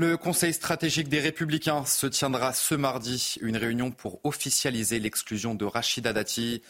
Le 0.00 0.16
Conseil 0.16 0.54
stratégique 0.54 1.10
des 1.10 1.20
Républicains 1.20 1.84
se 1.84 2.06
tiendra 2.06 2.54
ce 2.54 2.74
mardi, 2.74 3.34
une 3.42 3.58
réunion 3.58 3.90
pour 3.90 4.18
officialiser 4.24 4.98
l'exclusion 4.98 5.54
de 5.54 5.66
Rachida 5.66 6.14
Dati, 6.14 6.62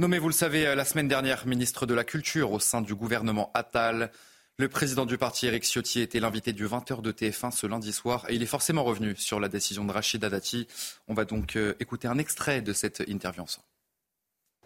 nommé, 0.00 0.18
vous 0.18 0.26
le 0.26 0.34
savez, 0.34 0.74
la 0.74 0.84
semaine 0.84 1.06
dernière 1.06 1.46
ministre 1.46 1.86
de 1.86 1.94
la 1.94 2.02
Culture 2.02 2.50
au 2.50 2.58
sein 2.58 2.80
du 2.80 2.96
gouvernement 2.96 3.52
Attal. 3.54 4.10
Le 4.58 4.68
président 4.68 5.06
du 5.06 5.16
parti, 5.16 5.46
Eric 5.46 5.62
Ciotti, 5.62 6.00
était 6.00 6.18
l'invité 6.18 6.52
du 6.52 6.66
20h 6.66 7.02
de 7.02 7.12
TF1 7.12 7.52
ce 7.52 7.68
lundi 7.68 7.92
soir 7.92 8.26
et 8.28 8.34
il 8.34 8.42
est 8.42 8.46
forcément 8.46 8.82
revenu 8.82 9.14
sur 9.16 9.38
la 9.38 9.46
décision 9.46 9.84
de 9.84 9.92
Rachida 9.92 10.28
Dati. 10.28 10.66
On 11.06 11.14
va 11.14 11.24
donc 11.24 11.54
euh, 11.54 11.76
écouter 11.78 12.08
un 12.08 12.18
extrait 12.18 12.62
de 12.62 12.72
cette 12.72 13.04
intervention. 13.08 13.62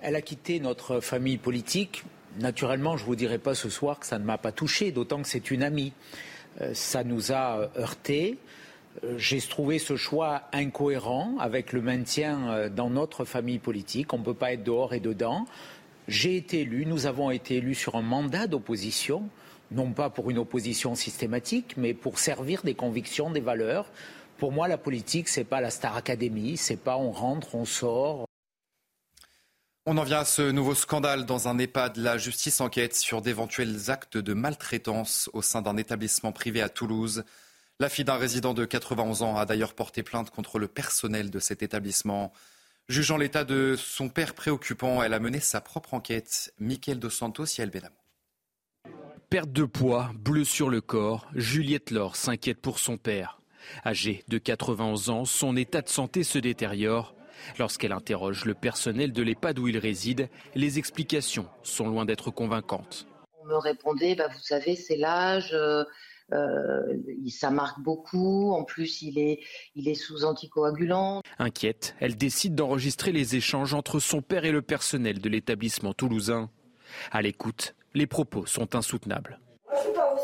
Elle 0.00 0.16
a 0.16 0.23
quitté 0.23 0.58
notre 0.58 1.00
famille 1.00 1.37
politique. 1.37 2.04
Naturellement, 2.38 2.96
je 2.96 3.02
ne 3.02 3.08
vous 3.08 3.16
dirai 3.16 3.37
pas 3.37 3.54
ce 3.54 3.68
soir 3.68 4.00
que 4.00 4.06
ça 4.06 4.18
ne 4.18 4.25
m'a 4.25 4.38
pas 4.38 4.52
touché, 4.52 4.90
d'autant 4.90 5.20
que 5.20 5.28
c'est 5.28 5.50
une 5.50 5.62
amie. 5.62 5.92
Euh, 6.60 6.70
ça 6.75 7.04
nous 7.04 7.32
a 7.32 7.58
euh, 7.58 7.68
heurtés. 7.78 8.38
Euh, 9.04 9.14
j'ai 9.18 9.40
trouvé 9.40 9.78
ce 9.78 9.96
choix 9.96 10.42
incohérent 10.52 11.36
avec 11.38 11.72
le 11.72 11.82
maintien 11.82 12.68
dans 12.70 12.90
notre 12.90 13.25
famille 13.25 13.58
politique. 13.58 14.12
On 14.12 14.18
ne 14.18 14.25
peut 14.25 14.34
pas 14.34 14.52
être 14.52 14.64
dehors 14.64 14.94
et 14.94 15.00
dedans. 15.00 15.46
J'ai 16.08 16.36
été 16.36 16.60
élu, 16.60 16.86
nous 16.86 17.06
avons 17.06 17.30
été 17.30 17.56
élus 17.56 17.75
sur 17.75 17.96
un 17.96 18.02
mandat 18.02 18.46
d'opposition, 18.46 19.28
non 19.72 19.90
pas 19.90 20.08
pour 20.08 20.30
une 20.30 20.38
opposition 20.38 20.94
systématique, 20.94 21.75
mais 21.76 21.94
pour 21.94 22.20
servir 22.20 22.62
des 22.62 22.75
convictions, 22.75 23.30
des 23.30 23.40
valeurs. 23.40 23.90
Pour 24.38 24.52
moi, 24.52 24.68
la 24.68 24.78
politique, 24.78 25.28
c'est 25.28 25.44
pas 25.44 25.60
la 25.60 25.70
Star 25.70 25.96
Academy, 25.96 26.56
c'est 26.56 26.76
pas 26.76 26.96
on 26.96 27.10
rentre, 27.10 27.56
on 27.56 27.64
sort. 27.64 28.25
On 29.88 29.98
en 29.98 30.02
vient 30.02 30.18
à 30.18 30.24
ce 30.24 30.42
nouveau 30.42 30.74
scandale 30.74 31.26
dans 31.26 31.46
un 31.46 31.58
EHPAD. 31.58 31.96
La 31.98 32.18
justice 32.18 32.60
enquête 32.60 32.96
sur 32.96 33.22
d'éventuels 33.22 33.88
actes 33.88 34.16
de 34.16 34.34
maltraitance 34.34 35.30
au 35.32 35.42
sein 35.42 35.62
d'un 35.62 35.76
établissement 35.76 36.32
privé 36.32 36.60
à 36.60 36.68
Toulouse. 36.68 37.22
La 37.78 37.88
fille 37.88 38.04
d'un 38.04 38.16
résident 38.16 38.52
de 38.52 38.64
91 38.64 39.22
ans 39.22 39.36
a 39.36 39.46
d'ailleurs 39.46 39.74
porté 39.74 40.02
plainte 40.02 40.30
contre 40.30 40.58
le 40.58 40.66
personnel 40.66 41.30
de 41.30 41.38
cet 41.38 41.62
établissement. 41.62 42.32
Jugeant 42.88 43.16
l'état 43.16 43.44
de 43.44 43.76
son 43.78 44.08
père 44.08 44.34
préoccupant, 44.34 45.04
elle 45.04 45.14
a 45.14 45.20
mené 45.20 45.38
sa 45.38 45.60
propre 45.60 45.94
enquête. 45.94 46.52
Michael 46.58 46.98
Dos 46.98 47.10
Santos 47.10 47.44
et 47.44 47.66
Benamou. 47.66 47.94
Perte 49.30 49.52
de 49.52 49.64
poids, 49.64 50.10
bleu 50.16 50.42
sur 50.42 50.68
le 50.68 50.80
corps, 50.80 51.28
Juliette 51.36 51.92
Laure 51.92 52.16
s'inquiète 52.16 52.60
pour 52.60 52.80
son 52.80 52.96
père. 52.96 53.40
Âgé 53.84 54.24
de 54.26 54.38
91 54.38 55.10
ans, 55.10 55.24
son 55.24 55.56
état 55.56 55.80
de 55.80 55.88
santé 55.88 56.24
se 56.24 56.38
détériore. 56.38 57.15
Lorsqu'elle 57.58 57.92
interroge 57.92 58.44
le 58.44 58.54
personnel 58.54 59.12
de 59.12 59.22
l'EHPAD 59.22 59.58
où 59.58 59.68
il 59.68 59.78
réside, 59.78 60.28
les 60.54 60.78
explications 60.78 61.48
sont 61.62 61.88
loin 61.88 62.04
d'être 62.04 62.30
convaincantes. 62.30 63.06
On 63.42 63.46
me 63.46 63.56
répondait, 63.56 64.14
bah, 64.14 64.28
vous 64.28 64.40
savez, 64.40 64.76
c'est 64.76 64.96
l'âge, 64.96 65.52
euh, 65.52 65.84
euh, 66.32 66.96
ça 67.28 67.50
marque 67.50 67.80
beaucoup, 67.80 68.52
en 68.52 68.64
plus 68.64 69.02
il 69.02 69.18
est, 69.18 69.40
il 69.76 69.88
est 69.88 69.94
sous 69.94 70.24
anticoagulant. 70.24 71.22
Inquiète, 71.38 71.94
elle 72.00 72.16
décide 72.16 72.54
d'enregistrer 72.54 73.12
les 73.12 73.36
échanges 73.36 73.74
entre 73.74 74.00
son 74.00 74.22
père 74.22 74.44
et 74.44 74.50
le 74.50 74.62
personnel 74.62 75.20
de 75.20 75.28
l'établissement 75.28 75.92
toulousain. 75.92 76.50
À 77.12 77.22
l'écoute, 77.22 77.74
les 77.94 78.06
propos 78.06 78.46
sont 78.46 78.74
insoutenables. 78.74 79.38
Je 79.70 79.76
ne 79.76 79.82
sais 79.82 79.92
pas. 79.92 80.16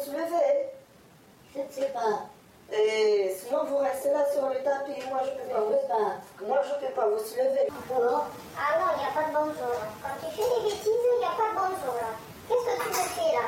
Je 1.54 1.58
ne 1.60 1.70
sais 1.70 1.92
pas. 1.92 2.30
Et 2.72 3.30
sinon, 3.36 3.64
vous 3.66 3.78
restez 3.78 4.10
là 4.10 4.24
sur 4.32 4.48
le 4.48 4.56
tapis. 4.64 4.96
Moi, 5.10 5.20
je 5.24 5.30
ne 5.30 5.36
peux 5.36 5.52
pas 5.52 5.60
vous 5.60 5.88
battre. 5.88 6.46
Moi, 6.46 6.58
je 6.64 6.86
peux 6.86 6.92
pas 6.94 7.06
vous 7.06 7.16
lever. 7.16 7.68
Ah 7.68 8.78
non, 8.80 8.86
il 8.96 8.98
n'y 8.98 9.04
a 9.04 9.12
pas 9.12 9.28
de 9.28 9.34
bonjour. 9.34 9.76
Quand 10.00 10.16
tu 10.20 10.36
fais 10.36 10.42
des 10.42 10.60
bêtises, 10.64 10.88
il 10.88 11.18
n'y 11.18 11.24
a 11.24 11.36
pas 11.36 11.50
de 11.52 11.56
bonjour 11.56 11.94
là. 12.00 12.10
Qu'est-ce 12.48 12.64
que 12.64 12.82
tu 12.82 12.88
me 12.88 13.04
fais 13.12 13.32
là? 13.36 13.46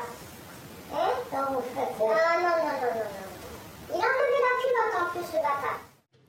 Hein? 0.93 1.11
Non, 1.33 1.55
vous 1.57 1.61
faites 1.73 1.95
Ah 1.99 2.37
non, 2.37 2.49
non, 2.49 2.65
non, 2.65 2.77
non, 2.81 3.01
non. 3.01 3.25
Il 3.89 3.95
a 3.95 4.07
enlevé 4.13 4.39
la 4.45 4.53
culotte 4.61 5.01
en 5.01 5.09
plus, 5.11 5.33
le 5.33 5.41
bâtard. 5.41 5.79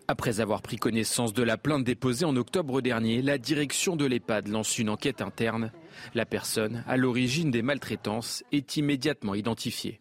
Après 0.09 0.41
avoir 0.41 0.63
pris 0.63 0.77
connaissance 0.77 1.33
de 1.33 1.43
la 1.43 1.59
plainte 1.59 1.85
déposée 1.85 2.25
en 2.25 2.37
octobre 2.37 2.81
dernier, 2.81 3.23
la 3.23 3.39
direction 3.39 3.97
de 3.97 4.07
l'EHPAD 4.07 4.49
lance 4.49 4.79
une 4.79 4.89
enquête 4.89 5.21
interne. 5.21 5.73
La 6.15 6.25
personne 6.25 6.85
à 6.87 6.97
l'origine 6.97 7.51
des 7.51 7.63
maltraitances 7.63 8.43
est 8.53 8.77
immédiatement 8.77 9.35
identifiée. 9.35 10.01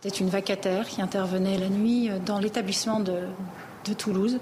C'était 0.00 0.18
une 0.18 0.28
vacataire 0.28 0.86
qui 0.86 1.02
intervenait 1.02 1.58
la 1.58 1.68
nuit 1.68 2.08
dans 2.24 2.38
l'établissement 2.38 3.00
de, 3.00 3.22
de, 3.84 3.94
Toulouse, 3.94 4.38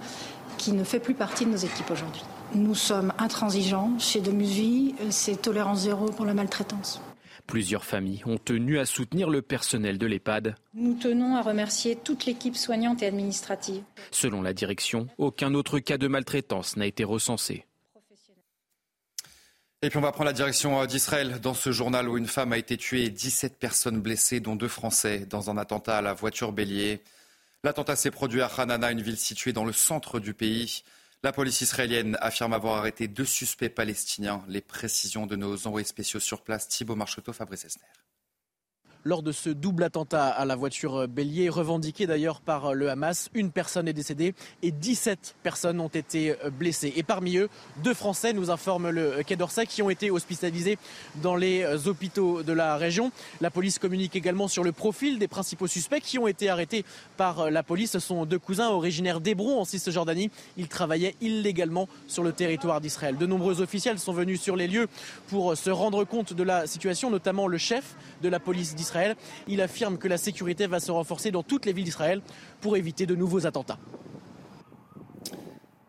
qui 0.59 0.73
ne 0.73 0.85
fait 0.85 1.01
plus 1.01 1.15
partie 1.15 1.47
de 1.47 1.51
nos 1.51 1.57
équipes 1.57 1.91
aujourd'hui. 1.91 2.23
Nous 2.55 2.75
sommes 2.75 3.13
intransigeants 3.19 3.99
chez 3.99 4.21
Demusvie, 4.21 4.95
c'est 5.11 5.41
tolérance 5.41 5.81
zéro 5.81 6.07
pour 6.07 6.27
la 6.27 6.35
maltraitance. 6.35 7.01
Plusieurs 7.47 7.85
familles 7.85 8.23
ont 8.27 8.39
tenu 8.39 8.79
à 8.79 8.87
soutenir 8.87 9.31
le 9.31 9.41
personnel 9.41 9.99
de 9.99 10.07
l'EHPAD. 10.07 10.57
Nous 10.75 10.95
tenons 10.95 11.37
à 11.37 11.43
remercier 11.43 11.97
toute 11.97 12.27
l'équipe 12.27 12.57
soignante 12.57 13.03
et 13.03 13.07
administrative. 13.07 13.83
Selon 14.11 14.43
la 14.43 14.53
direction, 14.53 15.07
aucun 15.17 15.55
autre 15.55 15.79
cas 15.79 15.97
de 15.97 16.09
maltraitance 16.09 16.77
n'a 16.77 16.87
été 16.87 17.05
recensé. 17.05 17.66
Et 19.87 19.89
puis 19.89 19.99
on 19.99 20.03
va 20.03 20.11
prendre 20.11 20.27
la 20.27 20.33
direction 20.33 20.85
d'Israël 20.85 21.41
dans 21.41 21.55
ce 21.55 21.71
journal 21.71 22.09
où 22.09 22.19
une 22.19 22.27
femme 22.27 22.53
a 22.53 22.59
été 22.59 22.77
tuée 22.77 23.05
et 23.05 23.09
17 23.09 23.57
personnes 23.57 24.01
blessées, 24.01 24.41
dont 24.41 24.57
deux 24.57 24.67
Français, 24.67 25.21
dans 25.31 25.49
un 25.49 25.57
attentat 25.57 25.99
à 25.99 26.03
la 26.03 26.13
voiture 26.13 26.51
bélier. 26.51 27.05
L'attentat 27.63 27.95
s'est 27.95 28.11
produit 28.11 28.43
à 28.43 28.47
Hanana, 28.47 28.91
une 28.91 29.01
ville 29.01 29.17
située 29.17 29.53
dans 29.53 29.65
le 29.65 29.73
centre 29.73 30.19
du 30.19 30.35
pays. 30.35 30.83
La 31.23 31.31
police 31.31 31.61
israélienne 31.61 32.19
affirme 32.21 32.53
avoir 32.53 32.79
arrêté 32.79 33.07
deux 33.07 33.25
suspects 33.25 33.69
palestiniens. 33.69 34.43
Les 34.49 34.61
précisions 34.61 35.25
de 35.25 35.37
nos 35.37 35.69
envoyés 35.69 35.87
spéciaux 35.87 36.19
sur 36.19 36.43
place, 36.43 36.67
Thibault 36.67 36.97
Marcheteau, 36.97 37.33
Fabrice 37.33 37.67
Esner 37.67 38.06
lors 39.07 39.23
de 39.23 39.31
ce 39.31 39.51
double 39.51 39.85
attentat 39.85 40.27
à 40.27 40.45
la 40.45 40.57
voiture 40.57 41.07
bélier, 41.07 41.49
revendiqué 41.49 42.09
d'ailleurs 42.09 42.41
par 42.41 42.75
le 42.75 42.91
Hamas. 42.91 43.31
Une 43.35 43.53
personne 43.53 43.87
est 43.87 43.93
décédée 43.93 44.35
et 44.65 44.73
17 44.73 45.37
personnes 45.45 45.81
ont 45.81 45.87
été 45.87 46.35
blessées. 46.59 46.93
Et 46.97 47.05
parmi 47.05 47.37
eux, 47.37 47.49
deux 47.85 47.95
Français, 47.95 48.33
nous 48.33 48.51
informe 48.51 48.91
le 48.91 49.23
Quai 49.25 49.37
d'Orsay, 49.37 49.67
qui 49.67 49.81
ont 49.81 49.91
été 49.91 50.11
hospitalisés 50.11 50.77
dans 51.23 51.37
les 51.37 51.87
hôpitaux 51.87 52.43
de 52.43 52.53
la 52.53 52.77
région. 52.77 53.13
La 53.41 53.53
police 53.53 53.79
communique 53.79 54.17
également 54.17 54.49
sur 54.49 54.65
le 54.65 54.73
profil 54.73 55.21
des 55.21 55.29
principaux 55.29 55.69
suspects 55.69 56.01
qui 56.01 56.19
ont 56.19 56.27
été 56.27 56.49
arrêtés 56.49 56.85
par 57.17 57.49
la 57.49 57.63
police. 57.63 57.93
Ce 57.93 58.01
sont 58.01 58.27
deux 58.27 58.41
cousins 58.41 58.71
originaires 58.71 59.21
d'Hébron 59.21 59.61
en 59.61 59.65
Cisjordanie. 59.65 60.33
Ils 60.57 60.67
travaillaient 60.67 61.15
illégalement 61.21 61.89
sur 62.09 62.25
le 62.25 62.33
territoire 62.33 62.81
d'Israël. 62.81 63.17
De 63.17 63.27
nombreux 63.27 63.61
officiels 63.61 64.01
sont 64.01 64.13
venus 64.13 64.41
sur 64.41 64.57
les 64.57 64.67
lieux 64.67 64.89
pour 65.29 65.57
se 65.57 65.71
rendre 65.71 66.03
compte 66.03 66.33
de 66.33 66.43
la 66.43 66.67
situation, 66.67 67.09
notamment 67.09 67.47
le 67.47 67.59
chef 67.59 67.95
de 68.21 68.29
la 68.29 68.41
police 68.41 68.75
d'Israël. 68.75 68.96
Il 69.49 69.61
affirme 69.61 69.99
que 69.99 70.09
la 70.09 70.19
sécurité 70.19 70.67
va 70.67 70.81
se 70.81 70.91
renforcer 70.91 71.31
dans 71.31 71.43
toutes 71.43 71.67
les 71.67 71.73
villes 71.73 71.85
d'Israël 71.85 72.23
pour 72.61 72.77
éviter 72.77 73.07
de 73.07 73.15
nouveaux 73.15 73.47
attentats. 73.47 73.79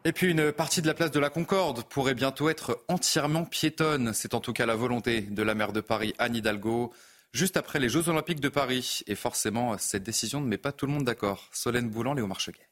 Et 0.06 0.14
puis 0.14 0.32
une 0.32 0.54
partie 0.54 0.82
de 0.82 0.88
la 0.88 0.94
place 0.94 1.12
de 1.12 1.20
la 1.20 1.30
Concorde 1.30 1.84
pourrait 1.84 2.16
bientôt 2.16 2.50
être 2.50 2.82
entièrement 2.88 3.44
piétonne. 3.44 4.14
C'est 4.14 4.34
en 4.34 4.40
tout 4.40 4.54
cas 4.54 4.66
la 4.66 4.76
volonté 4.76 5.20
de 5.20 5.44
la 5.44 5.54
maire 5.54 5.74
de 5.74 5.82
Paris, 5.82 6.14
Anne 6.18 6.36
Hidalgo, 6.36 6.94
juste 7.34 7.58
après 7.58 7.80
les 7.80 7.90
Jeux 7.90 8.08
Olympiques 8.08 8.40
de 8.40 8.48
Paris. 8.48 9.02
Et 9.08 9.16
forcément, 9.16 9.78
cette 9.78 10.04
décision 10.04 10.40
ne 10.40 10.48
met 10.48 10.58
pas 10.58 10.72
tout 10.72 10.86
le 10.86 10.94
monde 10.94 11.04
d'accord. 11.04 11.50
Solène 11.52 11.90
Boulan, 11.90 12.14
Léo 12.14 12.26
Marcheguet. 12.26 12.70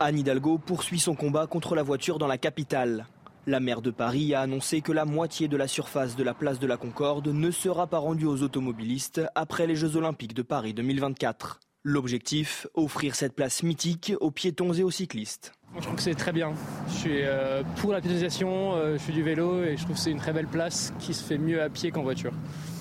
Anne 0.00 0.18
Hidalgo 0.18 0.58
poursuit 0.58 0.98
son 0.98 1.14
combat 1.14 1.46
contre 1.46 1.76
la 1.76 1.84
voiture 1.84 2.18
dans 2.18 2.26
la 2.26 2.38
capitale. 2.38 3.06
La 3.48 3.60
maire 3.60 3.80
de 3.80 3.92
Paris 3.92 4.34
a 4.34 4.40
annoncé 4.40 4.80
que 4.80 4.90
la 4.90 5.04
moitié 5.04 5.46
de 5.46 5.56
la 5.56 5.68
surface 5.68 6.16
de 6.16 6.24
la 6.24 6.34
place 6.34 6.58
de 6.58 6.66
la 6.66 6.76
Concorde 6.76 7.28
ne 7.28 7.52
sera 7.52 7.86
pas 7.86 7.98
rendue 7.98 8.26
aux 8.26 8.42
automobilistes 8.42 9.20
après 9.36 9.68
les 9.68 9.76
Jeux 9.76 9.94
Olympiques 9.94 10.34
de 10.34 10.42
Paris 10.42 10.74
2024. 10.74 11.60
L'objectif, 11.84 12.66
offrir 12.74 13.14
cette 13.14 13.36
place 13.36 13.62
mythique 13.62 14.14
aux 14.20 14.32
piétons 14.32 14.72
et 14.72 14.82
aux 14.82 14.90
cyclistes. 14.90 15.52
Je 15.76 15.82
trouve 15.82 15.94
que 15.94 16.02
c'est 16.02 16.16
très 16.16 16.32
bien. 16.32 16.54
Je 16.88 16.92
suis 16.92 17.22
euh, 17.22 17.62
pour 17.76 17.92
la 17.92 18.00
piétonisation, 18.00 18.74
euh, 18.74 18.98
je 18.98 19.02
suis 19.04 19.12
du 19.12 19.22
vélo 19.22 19.62
et 19.62 19.76
je 19.76 19.84
trouve 19.84 19.94
que 19.94 20.02
c'est 20.02 20.10
une 20.10 20.18
très 20.18 20.32
belle 20.32 20.48
place 20.48 20.92
qui 20.98 21.14
se 21.14 21.22
fait 21.22 21.38
mieux 21.38 21.62
à 21.62 21.68
pied 21.68 21.92
qu'en 21.92 22.02
voiture. 22.02 22.32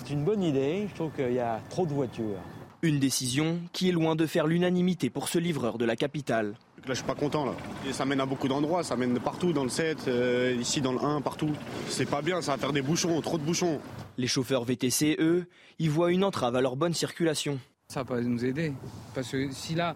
C'est 0.03 0.13
une 0.13 0.25
bonne 0.25 0.41
idée, 0.41 0.87
je 0.89 0.95
trouve 0.95 1.11
qu'il 1.11 1.33
y 1.33 1.39
a 1.39 1.61
trop 1.69 1.85
de 1.85 1.93
voitures. 1.93 2.41
Une 2.81 2.97
décision 2.99 3.59
qui 3.71 3.89
est 3.89 3.91
loin 3.91 4.15
de 4.15 4.25
faire 4.25 4.47
l'unanimité 4.47 5.11
pour 5.11 5.29
ce 5.29 5.37
livreur 5.37 5.77
de 5.77 5.85
la 5.85 5.95
capitale. 5.95 6.55
Là, 6.87 6.93
je 6.93 6.99
suis 6.99 7.03
pas 7.05 7.15
content. 7.15 7.45
Là. 7.45 7.53
Et 7.87 7.93
ça 7.93 8.05
mène 8.05 8.21
à 8.21 8.27
beaucoup 8.27 8.47
d'endroits, 8.47 8.83
ça 8.83 8.95
mène 8.95 9.19
partout, 9.19 9.53
dans 9.53 9.63
le 9.63 9.69
7, 9.69 10.07
euh, 10.07 10.55
ici 10.59 10.81
dans 10.81 10.91
le 10.91 10.99
1, 11.03 11.21
partout. 11.21 11.51
C'est 11.87 12.07
pas 12.07 12.21
bien, 12.21 12.41
ça 12.41 12.51
va 12.51 12.57
faire 12.59 12.73
des 12.73 12.83
bouchons, 12.83 13.19
trop 13.21 13.39
de 13.39 13.43
bouchons. 13.43 13.79
Les 14.17 14.27
chauffeurs 14.27 14.63
VTC, 14.63 15.17
eux, 15.19 15.47
y 15.79 15.87
voient 15.87 16.11
une 16.11 16.23
entrave 16.23 16.55
à 16.55 16.61
leur 16.61 16.75
bonne 16.75 16.93
circulation. 16.93 17.59
Ça 17.87 18.01
va 18.01 18.15
pas 18.15 18.21
nous 18.21 18.45
aider. 18.45 18.73
Parce 19.15 19.31
que 19.31 19.51
si 19.51 19.73
là, 19.73 19.95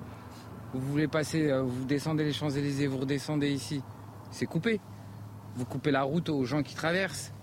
vous 0.73 0.81
voulez 0.81 1.07
passer, 1.07 1.51
vous 1.61 1.85
descendez 1.85 2.23
les 2.23 2.33
Champs-Élysées, 2.33 2.87
vous 2.87 2.97
redescendez 2.97 3.51
ici, 3.51 3.81
c'est 4.31 4.45
coupé. 4.47 4.79
Vous 5.55 5.65
coupez 5.65 5.91
la 5.91 6.03
route 6.03 6.29
aux 6.29 6.45
gens 6.45 6.63
qui 6.63 6.75
traversent. 6.75 7.33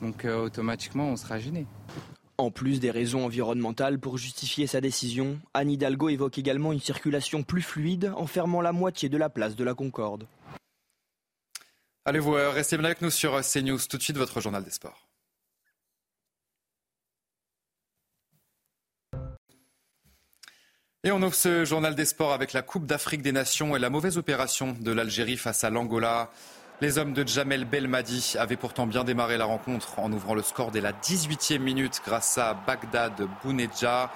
Donc 0.00 0.24
euh, 0.24 0.44
automatiquement, 0.44 1.08
on 1.08 1.16
sera 1.16 1.38
gêné. 1.38 1.66
En 2.40 2.52
plus 2.52 2.78
des 2.78 2.92
raisons 2.92 3.24
environnementales 3.24 3.98
pour 3.98 4.16
justifier 4.16 4.68
sa 4.68 4.80
décision, 4.80 5.40
Anne 5.54 5.72
Hidalgo 5.72 6.08
évoque 6.08 6.38
également 6.38 6.72
une 6.72 6.78
circulation 6.78 7.42
plus 7.42 7.62
fluide 7.62 8.12
en 8.16 8.28
fermant 8.28 8.60
la 8.60 8.70
moitié 8.70 9.08
de 9.08 9.18
la 9.18 9.28
place 9.28 9.56
de 9.56 9.64
la 9.64 9.74
Concorde. 9.74 10.28
Allez 12.04 12.20
vous 12.20 12.30
restez 12.30 12.76
bien 12.76 12.84
avec 12.86 13.02
nous 13.02 13.10
sur 13.10 13.40
CNews. 13.40 13.80
Tout 13.90 13.98
de 13.98 14.02
suite, 14.02 14.16
votre 14.16 14.40
journal 14.40 14.62
des 14.62 14.70
sports. 14.70 15.08
Et 21.02 21.10
on 21.10 21.20
ouvre 21.22 21.34
ce 21.34 21.64
journal 21.64 21.96
des 21.96 22.04
sports 22.04 22.32
avec 22.32 22.52
la 22.52 22.62
Coupe 22.62 22.86
d'Afrique 22.86 23.22
des 23.22 23.32
Nations 23.32 23.74
et 23.74 23.80
la 23.80 23.90
mauvaise 23.90 24.16
opération 24.16 24.76
de 24.78 24.92
l'Algérie 24.92 25.36
face 25.36 25.64
à 25.64 25.70
l'Angola. 25.70 26.30
Les 26.80 26.96
hommes 26.96 27.12
de 27.12 27.26
Jamel 27.26 27.64
Belmadi 27.64 28.36
avaient 28.38 28.56
pourtant 28.56 28.86
bien 28.86 29.02
démarré 29.02 29.36
la 29.36 29.46
rencontre 29.46 29.98
en 29.98 30.12
ouvrant 30.12 30.34
le 30.34 30.42
score 30.42 30.70
dès 30.70 30.80
la 30.80 30.92
18e 30.92 31.58
minute 31.58 32.00
grâce 32.06 32.38
à 32.38 32.54
Bagdad 32.54 33.20
Bounedja. 33.42 34.12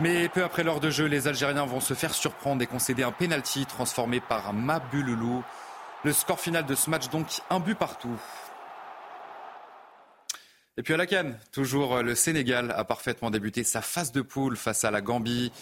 Mais 0.00 0.30
peu 0.30 0.42
après 0.42 0.64
l'heure 0.64 0.80
de 0.80 0.88
jeu, 0.88 1.04
les 1.04 1.28
Algériens 1.28 1.66
vont 1.66 1.80
se 1.80 1.92
faire 1.92 2.14
surprendre 2.14 2.62
et 2.62 2.66
concéder 2.66 3.02
un 3.02 3.12
penalty 3.12 3.66
transformé 3.66 4.20
par 4.20 4.54
Mabululu. 4.54 5.42
Le 6.04 6.12
score 6.14 6.40
final 6.40 6.64
de 6.64 6.74
ce 6.74 6.88
match 6.88 7.10
donc 7.10 7.26
un 7.50 7.60
but 7.60 7.74
partout. 7.74 8.18
Et 10.78 10.82
puis 10.82 10.94
à 10.94 10.96
la 10.96 11.06
canne, 11.06 11.38
toujours 11.52 12.02
le 12.02 12.14
Sénégal 12.14 12.72
a 12.74 12.84
parfaitement 12.84 13.30
débuté 13.30 13.62
sa 13.62 13.82
phase 13.82 14.10
de 14.10 14.22
poule 14.22 14.56
face 14.56 14.84
à 14.84 14.90
la 14.90 15.02
Gambie. 15.02 15.52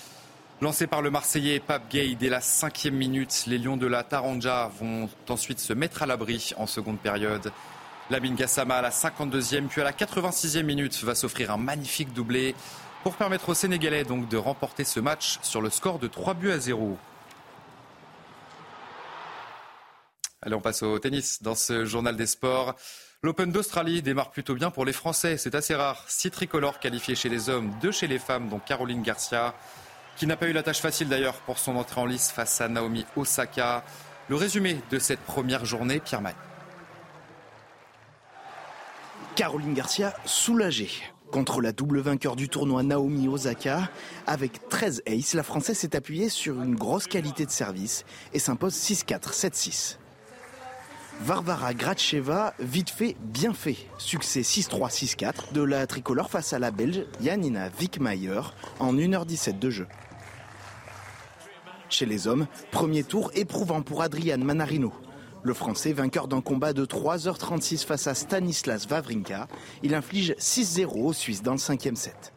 Lancé 0.63 0.87
par 0.87 1.03
le 1.03 1.11
Marseillais 1.11 1.59
Pape 1.59 1.91
Gay 1.91 2.15
dès 2.15 2.29
la 2.29 2.41
cinquième 2.41 2.95
minute, 2.95 3.47
les 3.49 3.59
Lions 3.59 3.77
de 3.77 3.89
la 3.89 4.05
Taranja 4.05 4.71
vont 4.79 5.09
ensuite 5.29 5.59
se 5.59 5.73
mettre 5.73 6.05
à 6.05 6.07
l'abri 6.07 6.53
en 6.57 6.69
seconde 6.69 7.01
période. 7.01 7.51
Lamine 8.11 8.37
Gassama 8.37 8.77
à 8.77 8.81
la 8.81 8.91
52e, 8.91 9.67
puis 9.67 9.81
à 9.81 9.85
la 9.85 9.91
86e 9.91 10.63
minute 10.63 11.03
va 11.03 11.17
s'offrir 11.17 11.51
un 11.51 11.57
magnifique 11.57 12.13
doublé 12.13 12.55
pour 13.03 13.17
permettre 13.17 13.49
aux 13.49 13.55
Sénégalais 13.55 14.05
de 14.05 14.37
remporter 14.37 14.85
ce 14.85 15.01
match 15.01 15.41
sur 15.43 15.63
le 15.63 15.69
score 15.69 15.99
de 15.99 16.07
3 16.07 16.35
buts 16.35 16.53
à 16.53 16.61
0. 16.61 16.97
Allez, 20.43 20.55
on 20.55 20.61
passe 20.61 20.85
au 20.85 20.97
tennis 21.01 21.43
dans 21.43 21.57
ce 21.57 21.85
journal 21.85 22.15
des 22.15 22.27
sports. 22.27 22.77
L'Open 23.25 23.51
d'Australie 23.51 24.01
démarre 24.01 24.31
plutôt 24.31 24.55
bien 24.55 24.71
pour 24.71 24.85
les 24.85 24.93
Français, 24.93 25.39
c'est 25.39 25.57
assez 25.57 25.75
rare. 25.75 26.05
Six 26.07 26.31
tricolores 26.31 26.79
qualifiés 26.79 27.17
chez 27.17 27.29
les 27.29 27.49
hommes, 27.49 27.73
deux 27.81 27.91
chez 27.91 28.07
les 28.07 28.21
femmes, 28.21 28.49
dont 28.49 28.61
Caroline 28.61 29.03
Garcia 29.03 29.55
qui 30.23 30.29
n'a 30.29 30.37
pas 30.37 30.47
eu 30.47 30.53
la 30.53 30.63
tâche 30.63 30.81
facile 30.81 31.09
d'ailleurs 31.09 31.35
pour 31.35 31.59
son 31.59 31.75
entrée 31.75 32.01
en 32.01 32.07
lice 32.07 32.31
face 32.31 32.61
à 32.61 32.69
Naomi 32.69 33.05
Osaka. 33.17 33.83
Le 34.29 34.37
résumé 34.37 34.77
de 34.93 35.01
cette 35.01 35.19
première 35.19 35.65
journée, 35.65 35.99
Pierre 35.99 36.21
Magne. 36.21 36.37
Caroline 39.35 39.75
Garcia 39.75 40.15
soulagée. 40.25 40.91
Contre 41.33 41.61
la 41.61 41.73
double 41.73 41.99
vainqueur 41.99 42.37
du 42.37 42.49
tournoi 42.49 42.85
Naomi 42.85 43.27
Osaka, 43.27 43.91
avec 44.29 44.69
13 44.69 45.03
aces, 45.09 45.35
la 45.35 45.43
Française 45.43 45.79
s'est 45.79 45.97
appuyée 45.97 46.29
sur 46.29 46.63
une 46.63 46.77
grosse 46.77 47.09
qualité 47.09 47.45
de 47.45 47.51
service 47.51 48.05
et 48.33 48.39
s'impose 48.39 48.77
6-4, 48.77 49.33
7-6. 49.33 49.97
Varvara 51.23 51.75
Gracheva, 51.75 52.55
vite 52.61 52.91
fait, 52.91 53.17
bien 53.19 53.55
fait. 53.55 53.77
Succès 53.99 54.43
6-3, 54.43 54.89
6-4 55.17 55.53
de 55.53 55.63
la 55.63 55.85
tricolore 55.89 56.31
face 56.31 56.53
à 56.53 56.61
la 56.61 56.71
Belge 56.71 57.07
Janina 57.21 57.71
Wickmayer 57.81 58.43
en 58.79 58.95
1h17 58.95 59.59
de 59.59 59.71
jeu. 59.71 59.89
Chez 61.93 62.07
les 62.07 62.27
hommes, 62.27 62.47
premier 62.71 63.05
tour 63.05 63.31
éprouvant 63.35 63.83
pour 63.83 64.01
Adrian 64.01 64.39
Manarino. 64.39 64.95
Le 65.43 65.53
Français, 65.53 65.93
vainqueur 65.93 66.27
d'un 66.27 66.41
combat 66.41 66.73
de 66.73 66.87
3h36 66.87 67.85
face 67.85 68.07
à 68.07 68.15
Stanislas 68.15 68.87
Wawrinka, 68.91 69.47
il 69.83 69.95
inflige 69.95 70.35
6-0 70.39 70.87
aux 70.87 71.13
Suisses 71.13 71.43
dans 71.43 71.53
le 71.53 71.59
cinquième 71.59 71.97
set. 71.97 72.33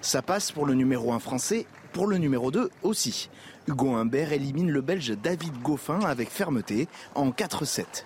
Ça 0.00 0.22
passe 0.22 0.52
pour 0.52 0.64
le 0.64 0.74
numéro 0.74 1.12
1 1.12 1.18
français, 1.18 1.66
pour 1.92 2.06
le 2.06 2.18
numéro 2.18 2.52
2 2.52 2.70
aussi. 2.84 3.30
Hugo 3.66 3.96
Humbert 3.96 4.32
élimine 4.32 4.70
le 4.70 4.80
Belge 4.80 5.16
David 5.20 5.60
Goffin 5.60 5.98
avec 5.98 6.30
fermeté 6.30 6.86
en 7.16 7.30
4-7. 7.30 8.04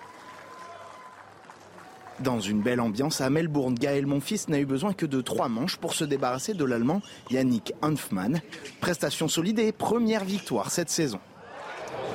Dans 2.23 2.41
une 2.41 2.61
belle 2.61 2.81
ambiance 2.81 3.21
à 3.21 3.29
Melbourne, 3.29 3.75
Gaël 3.75 4.05
Monfils 4.05 4.49
n'a 4.49 4.59
eu 4.59 4.65
besoin 4.65 4.91
que 4.91 5.05
de 5.05 5.21
trois 5.21 5.47
manches 5.47 5.77
pour 5.77 5.93
se 5.93 6.03
débarrasser 6.03 6.53
de 6.53 6.65
l'Allemand 6.65 7.01
Yannick 7.31 7.73
Hanfmann. 7.81 8.41
Prestation 8.81 9.29
solide 9.29 9.59
et 9.59 9.71
première 9.71 10.25
victoire 10.25 10.69
cette 10.69 10.89
saison. 10.89 11.19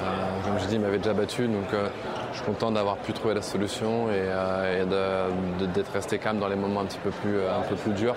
Euh, 0.03 0.43
comme 0.45 0.59
je 0.59 0.67
dis, 0.67 0.75
il 0.75 0.81
m'avait 0.81 0.99
déjà 0.99 1.15
battu, 1.15 1.47
donc 1.49 1.73
euh, 1.73 1.89
je 2.33 2.37
suis 2.37 2.47
content 2.47 2.71
d'avoir 2.71 2.99
pu 2.99 3.15
trouver 3.15 3.33
la 3.33 3.41
solution 3.41 4.11
et, 4.11 4.17
euh, 4.17 5.31
d'être 5.73 5.93
resté 5.93 6.19
calme 6.19 6.39
dans 6.39 6.49
les 6.49 6.57
moments 6.57 6.81
un 6.81 6.87
petit 6.87 7.01
peu 7.03 7.11
plus, 7.11 7.41
un 7.41 7.63
peu 7.63 7.77
plus 7.77 7.93
durs 7.93 8.17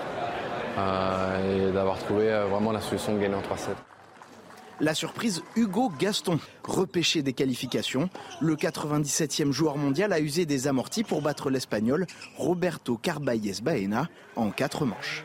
et 0.78 1.72
d'avoir 1.72 1.98
trouvé 1.98 2.30
vraiment 2.52 2.72
la 2.72 2.82
solution 2.82 3.16
de 3.16 3.20
gagner 3.20 3.36
en 3.36 3.42
3-7. 3.42 3.87
La 4.80 4.94
surprise, 4.94 5.44
Hugo 5.56 5.92
Gaston, 5.98 6.40
repêché 6.64 7.24
des 7.24 7.34
qualifications. 7.34 8.10
Le 8.40 8.56
97e 8.56 9.52
joueur 9.52 9.78
mondial 9.78 10.14
a 10.14 10.20
usé 10.20 10.46
des 10.46 10.68
amortis 10.68 11.04
pour 11.04 11.22
battre 11.22 11.50
l'Espagnol 11.50 12.06
Roberto 12.38 12.96
Carballes 12.98 13.62
Baena 13.64 14.08
en 14.36 14.52
quatre 14.52 14.86
manches. 14.86 15.24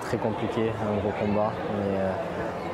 très 0.00 0.18
compliqué, 0.18 0.70
un 0.70 0.96
gros 0.98 1.12
combat, 1.20 1.52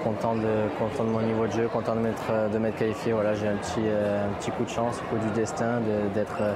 content 0.05 0.35
de, 0.37 0.69
content 0.79 1.05
de 1.05 1.11
mon 1.11 1.23
niveau 1.23 1.47
de 1.47 1.53
jeu, 1.53 1.69
content 1.69 1.95
de 1.95 2.01
m'être, 2.01 2.51
de 2.53 2.59
m'être 2.59 2.77
qualifié. 2.77 3.13
Voilà, 3.13 3.35
j'ai 3.35 3.49
un 3.49 3.57
petit, 3.57 3.81
euh, 3.87 4.29
coup 4.57 4.65
de 4.65 4.69
chance, 4.69 5.01
coup 5.09 5.17
du 5.17 5.31
destin, 5.35 5.81
d'être, 6.15 6.43
euh, 6.43 6.55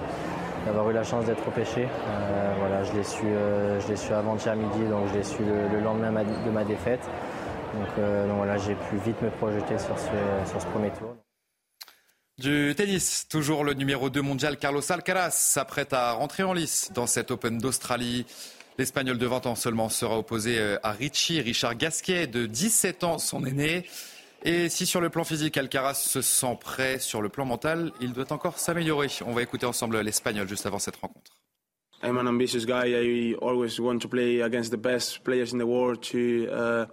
d'avoir 0.67 0.91
eu 0.91 0.93
la 0.93 1.03
chance 1.03 1.25
d'être 1.25 1.45
repêché. 1.45 1.85
Euh, 1.85 2.55
voilà, 2.59 2.85
je 2.85 2.93
l'ai 2.93 3.05
su, 3.05 3.27
je 3.27 3.89
l'ai 3.89 3.97
su 3.97 4.13
avant-hier 4.13 4.55
midi, 4.55 4.85
donc 4.91 5.09
je 5.09 5.15
l'ai 5.15 5.25
su 5.25 5.43
le, 5.43 5.81
lendemain 5.81 6.13
de 6.13 6.51
ma 6.51 6.65
défaite. 6.65 7.09
Donc, 7.79 8.37
voilà, 8.37 8.59
j'ai 8.59 8.75
pu 8.75 8.97
vite 9.05 9.21
me 9.23 9.31
projeter 9.31 9.79
sur 9.79 9.99
ce, 9.99 10.51
sur 10.51 10.61
ce 10.61 10.67
premier 10.67 10.91
tour. 10.91 11.15
Du 12.39 12.73
tennis, 12.77 13.27
toujours 13.29 13.65
le 13.65 13.75
numéro 13.75 14.11
2 14.11 14.23
mondial 14.23 14.59
Carlos 14.59 14.93
Alcaraz 14.93 15.33
s'apprête 15.33 15.93
à 15.93 16.13
rentrer 16.13 16.45
en 16.45 16.53
lice 16.53 16.93
dans 16.95 17.09
cet 17.09 17.33
Open 17.33 17.59
d'Australie. 17.59 18.27
L'Espagnol 18.79 19.19
de 19.19 19.27
20 19.27 19.47
ans 19.47 19.55
seulement 19.57 19.89
sera 19.89 20.17
opposé 20.17 20.57
euh, 20.57 20.79
à 20.85 20.93
Richie, 20.93 21.41
Richard 21.41 21.75
Gasquet, 21.75 22.29
de 22.29 22.47
17 22.47 23.03
ans, 23.03 23.19
son 23.19 23.45
aîné. 23.45 23.87
Et 24.45 24.69
si 24.69 24.87
sur 24.87 25.01
le 25.01 25.11
plan 25.11 25.25
physique, 25.25 25.57
Alcaraz 25.57 25.95
se 25.95 26.23
sent 26.23 26.57
prêt, 26.61 27.01
sur 27.01 27.23
le 27.23 27.29
plan 27.29 27.45
mental, 27.45 27.91
il 28.01 28.13
doit 28.13 28.33
encore 28.33 28.61
s'améliorer. 28.61 29.09
On 29.27 29.33
va 29.33 29.43
écouter 29.43 29.67
ensemble 29.67 29.99
l'Espagnol 30.01 30.49
juste 30.49 30.65
avant 30.65 30.79
cette 30.79 30.95
rencontre. 30.95 31.33
I'm 32.05 32.19
an 32.19 32.29
ambitious 32.29 32.65
guy. 32.65 32.95
I 32.95 33.35
always 33.43 33.81
want 33.81 33.99
to 34.03 34.09
play 34.09 34.43
against 34.43 34.71
the 34.71 34.81
best 34.81 35.25
players 35.25 35.53
in 35.53 35.59
the 35.59 35.67
world 35.67 36.01
to, 36.13 36.47
uh, 36.53 36.87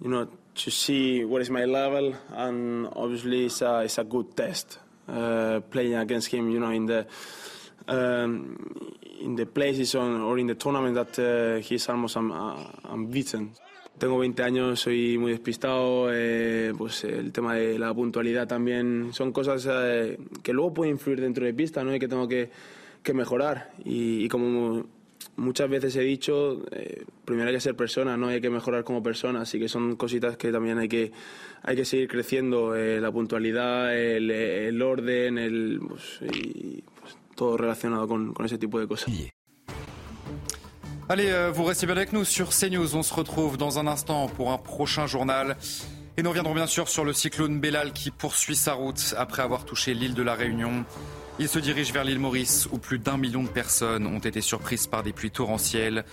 you 0.00 0.10
know, 0.10 0.28
to 0.54 0.70
see 0.70 1.24
what 1.24 1.42
is 1.42 1.50
my 1.50 1.64
level. 1.64 2.14
And 2.32 2.88
obviously, 2.94 3.46
it's 3.46 3.62
a, 3.62 3.80
it's 3.80 3.98
a 3.98 4.04
good 4.04 4.36
test 4.36 4.78
uh, 5.08 5.60
playing 5.70 5.94
against 5.94 6.28
him. 6.28 6.50
You 6.50 6.60
know, 6.60 6.70
in 6.70 6.86
the 6.86 7.06
um, 7.88 8.56
in 9.20 9.36
the 9.36 9.46
places 9.46 9.94
on, 9.94 10.20
or 10.20 10.38
in 10.38 10.46
the 10.46 10.54
tournament 10.54 10.94
that 10.94 11.18
uh, 11.18 11.60
he's 11.60 11.88
almost 11.88 12.16
um, 12.16 12.32
uh, 12.32 12.92
unbeaten. 12.92 13.52
Tengo 13.98 14.16
20 14.16 14.42
años, 14.42 14.80
soy 14.80 15.18
muy 15.18 15.30
despistado, 15.30 16.08
eh, 16.12 16.72
pues 16.76 17.04
el 17.04 17.30
tema 17.30 17.54
de 17.54 17.78
la 17.78 17.94
puntualidad 17.94 18.48
también 18.48 19.10
son 19.12 19.30
cosas 19.30 19.68
eh, 19.70 20.18
que 20.42 20.52
luego 20.52 20.74
pueden 20.74 20.94
influir 20.94 21.20
dentro 21.20 21.46
de 21.46 21.54
pista, 21.54 21.84
¿no? 21.84 21.94
Y 21.94 22.00
que 22.00 22.08
tengo 22.08 22.26
que, 22.26 22.50
que 23.04 23.14
mejorar. 23.14 23.70
Y, 23.84 24.24
y, 24.24 24.28
como 24.28 24.86
muchas 25.36 25.68
veces 25.68 25.96
he 25.96 26.02
dicho, 26.02 26.62
eh, 26.72 27.04
primero 27.24 27.48
hay 27.48 27.54
que 27.54 27.60
ser 27.60 27.76
persona, 27.76 28.16
¿no? 28.16 28.28
Hay 28.28 28.40
que 28.40 28.50
mejorar 28.50 28.84
como 28.84 29.02
persona, 29.02 29.42
así 29.42 29.58
que 29.58 29.68
son 29.68 29.96
cositas 29.96 30.36
que 30.36 30.52
también 30.52 30.78
hay 30.78 30.88
que, 30.88 31.12
hay 31.62 31.76
que 31.76 31.84
seguir 31.84 32.08
creciendo, 32.08 32.74
eh, 32.74 33.00
la 33.00 33.10
puntualidad, 33.10 33.96
el, 33.96 34.30
el 34.30 34.82
orden, 34.82 35.38
el, 35.38 35.80
pues, 35.86 36.20
y, 36.32 36.84
tout 37.34 37.58
relacionado 37.58 38.06
con, 38.06 38.32
con 38.32 38.46
ese 38.46 38.58
tipo 38.58 38.78
de 38.78 38.86
cosas. 38.86 39.12
Allez, 41.08 41.30
euh, 41.30 41.50
vous 41.50 41.64
restez 41.64 41.86
bien 41.86 41.96
avec 41.96 42.12
nous 42.14 42.24
sur 42.24 42.48
CNews. 42.48 42.96
On 42.96 43.02
se 43.02 43.12
retrouve 43.12 43.58
dans 43.58 43.78
un 43.78 43.86
instant 43.86 44.26
pour 44.28 44.52
un 44.52 44.58
prochain 44.58 45.06
journal. 45.06 45.56
Et 46.16 46.22
nous 46.22 46.30
reviendrons 46.30 46.54
bien 46.54 46.66
sûr 46.66 46.88
sur 46.88 47.04
le 47.04 47.12
cyclone 47.12 47.60
Bellal 47.60 47.92
qui 47.92 48.10
poursuit 48.10 48.56
sa 48.56 48.72
route 48.72 49.14
après 49.18 49.42
avoir 49.42 49.64
touché 49.64 49.92
l'île 49.92 50.14
de 50.14 50.22
la 50.22 50.34
Réunion. 50.34 50.84
Il 51.40 51.48
se 51.48 51.58
dirige 51.58 51.92
vers 51.92 52.04
l'île 52.04 52.20
Maurice 52.20 52.68
où 52.70 52.78
plus 52.78 53.00
d'un 53.00 53.16
million 53.16 53.42
de 53.42 53.48
personnes 53.48 54.06
ont 54.06 54.20
été 54.20 54.40
surprises 54.40 54.86
par 54.86 55.02
des 55.02 55.12
pluies 55.12 55.32
torrentielles. 55.32 56.04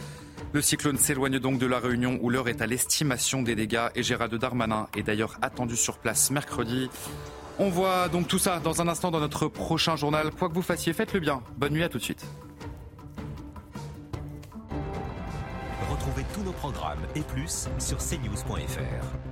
Le 0.52 0.62
cyclone 0.64 0.98
s'éloigne 0.98 1.38
donc 1.38 1.60
de 1.60 1.68
la 1.68 1.80
Réunion 1.80 2.18
où 2.22 2.32
l'heure 2.32 2.50
est 2.50 2.62
à 2.62 2.66
l'estimation 2.66 3.44
des 3.44 3.54
dégâts 3.54 3.90
et 3.94 4.02
Gérald 4.02 4.34
Darmanin 4.34 4.88
est 4.98 5.04
d'ailleurs 5.04 5.38
attendu 5.44 5.78
sur 5.78 6.00
place 6.00 6.32
mercredi. 6.32 6.90
On 7.60 7.70
voit 7.70 8.10
donc 8.10 8.28
tout 8.28 8.40
ça 8.40 8.60
dans 8.60 8.82
un 8.82 8.88
instant 8.88 9.12
dans 9.12 9.20
notre 9.20 9.48
prochain 9.48 9.96
journal. 9.96 10.32
Quoi 10.32 10.50
que 10.50 10.56
vous 10.56 10.64
fassiez, 10.64 10.92
faites 10.92 11.14
le 11.14 11.20
bien. 11.20 11.44
Bonne 11.56 11.74
nuit 11.74 11.84
à 11.84 11.90
tout 11.90 12.00
de 12.00 12.04
suite. 12.04 12.26
Retrouvez 15.92 16.26
tous 16.34 16.42
nos 16.42 16.54
programmes 16.54 17.06
et 17.16 17.22
plus 17.22 17.68
sur 17.78 18.00
cnews.fr. 18.00 19.31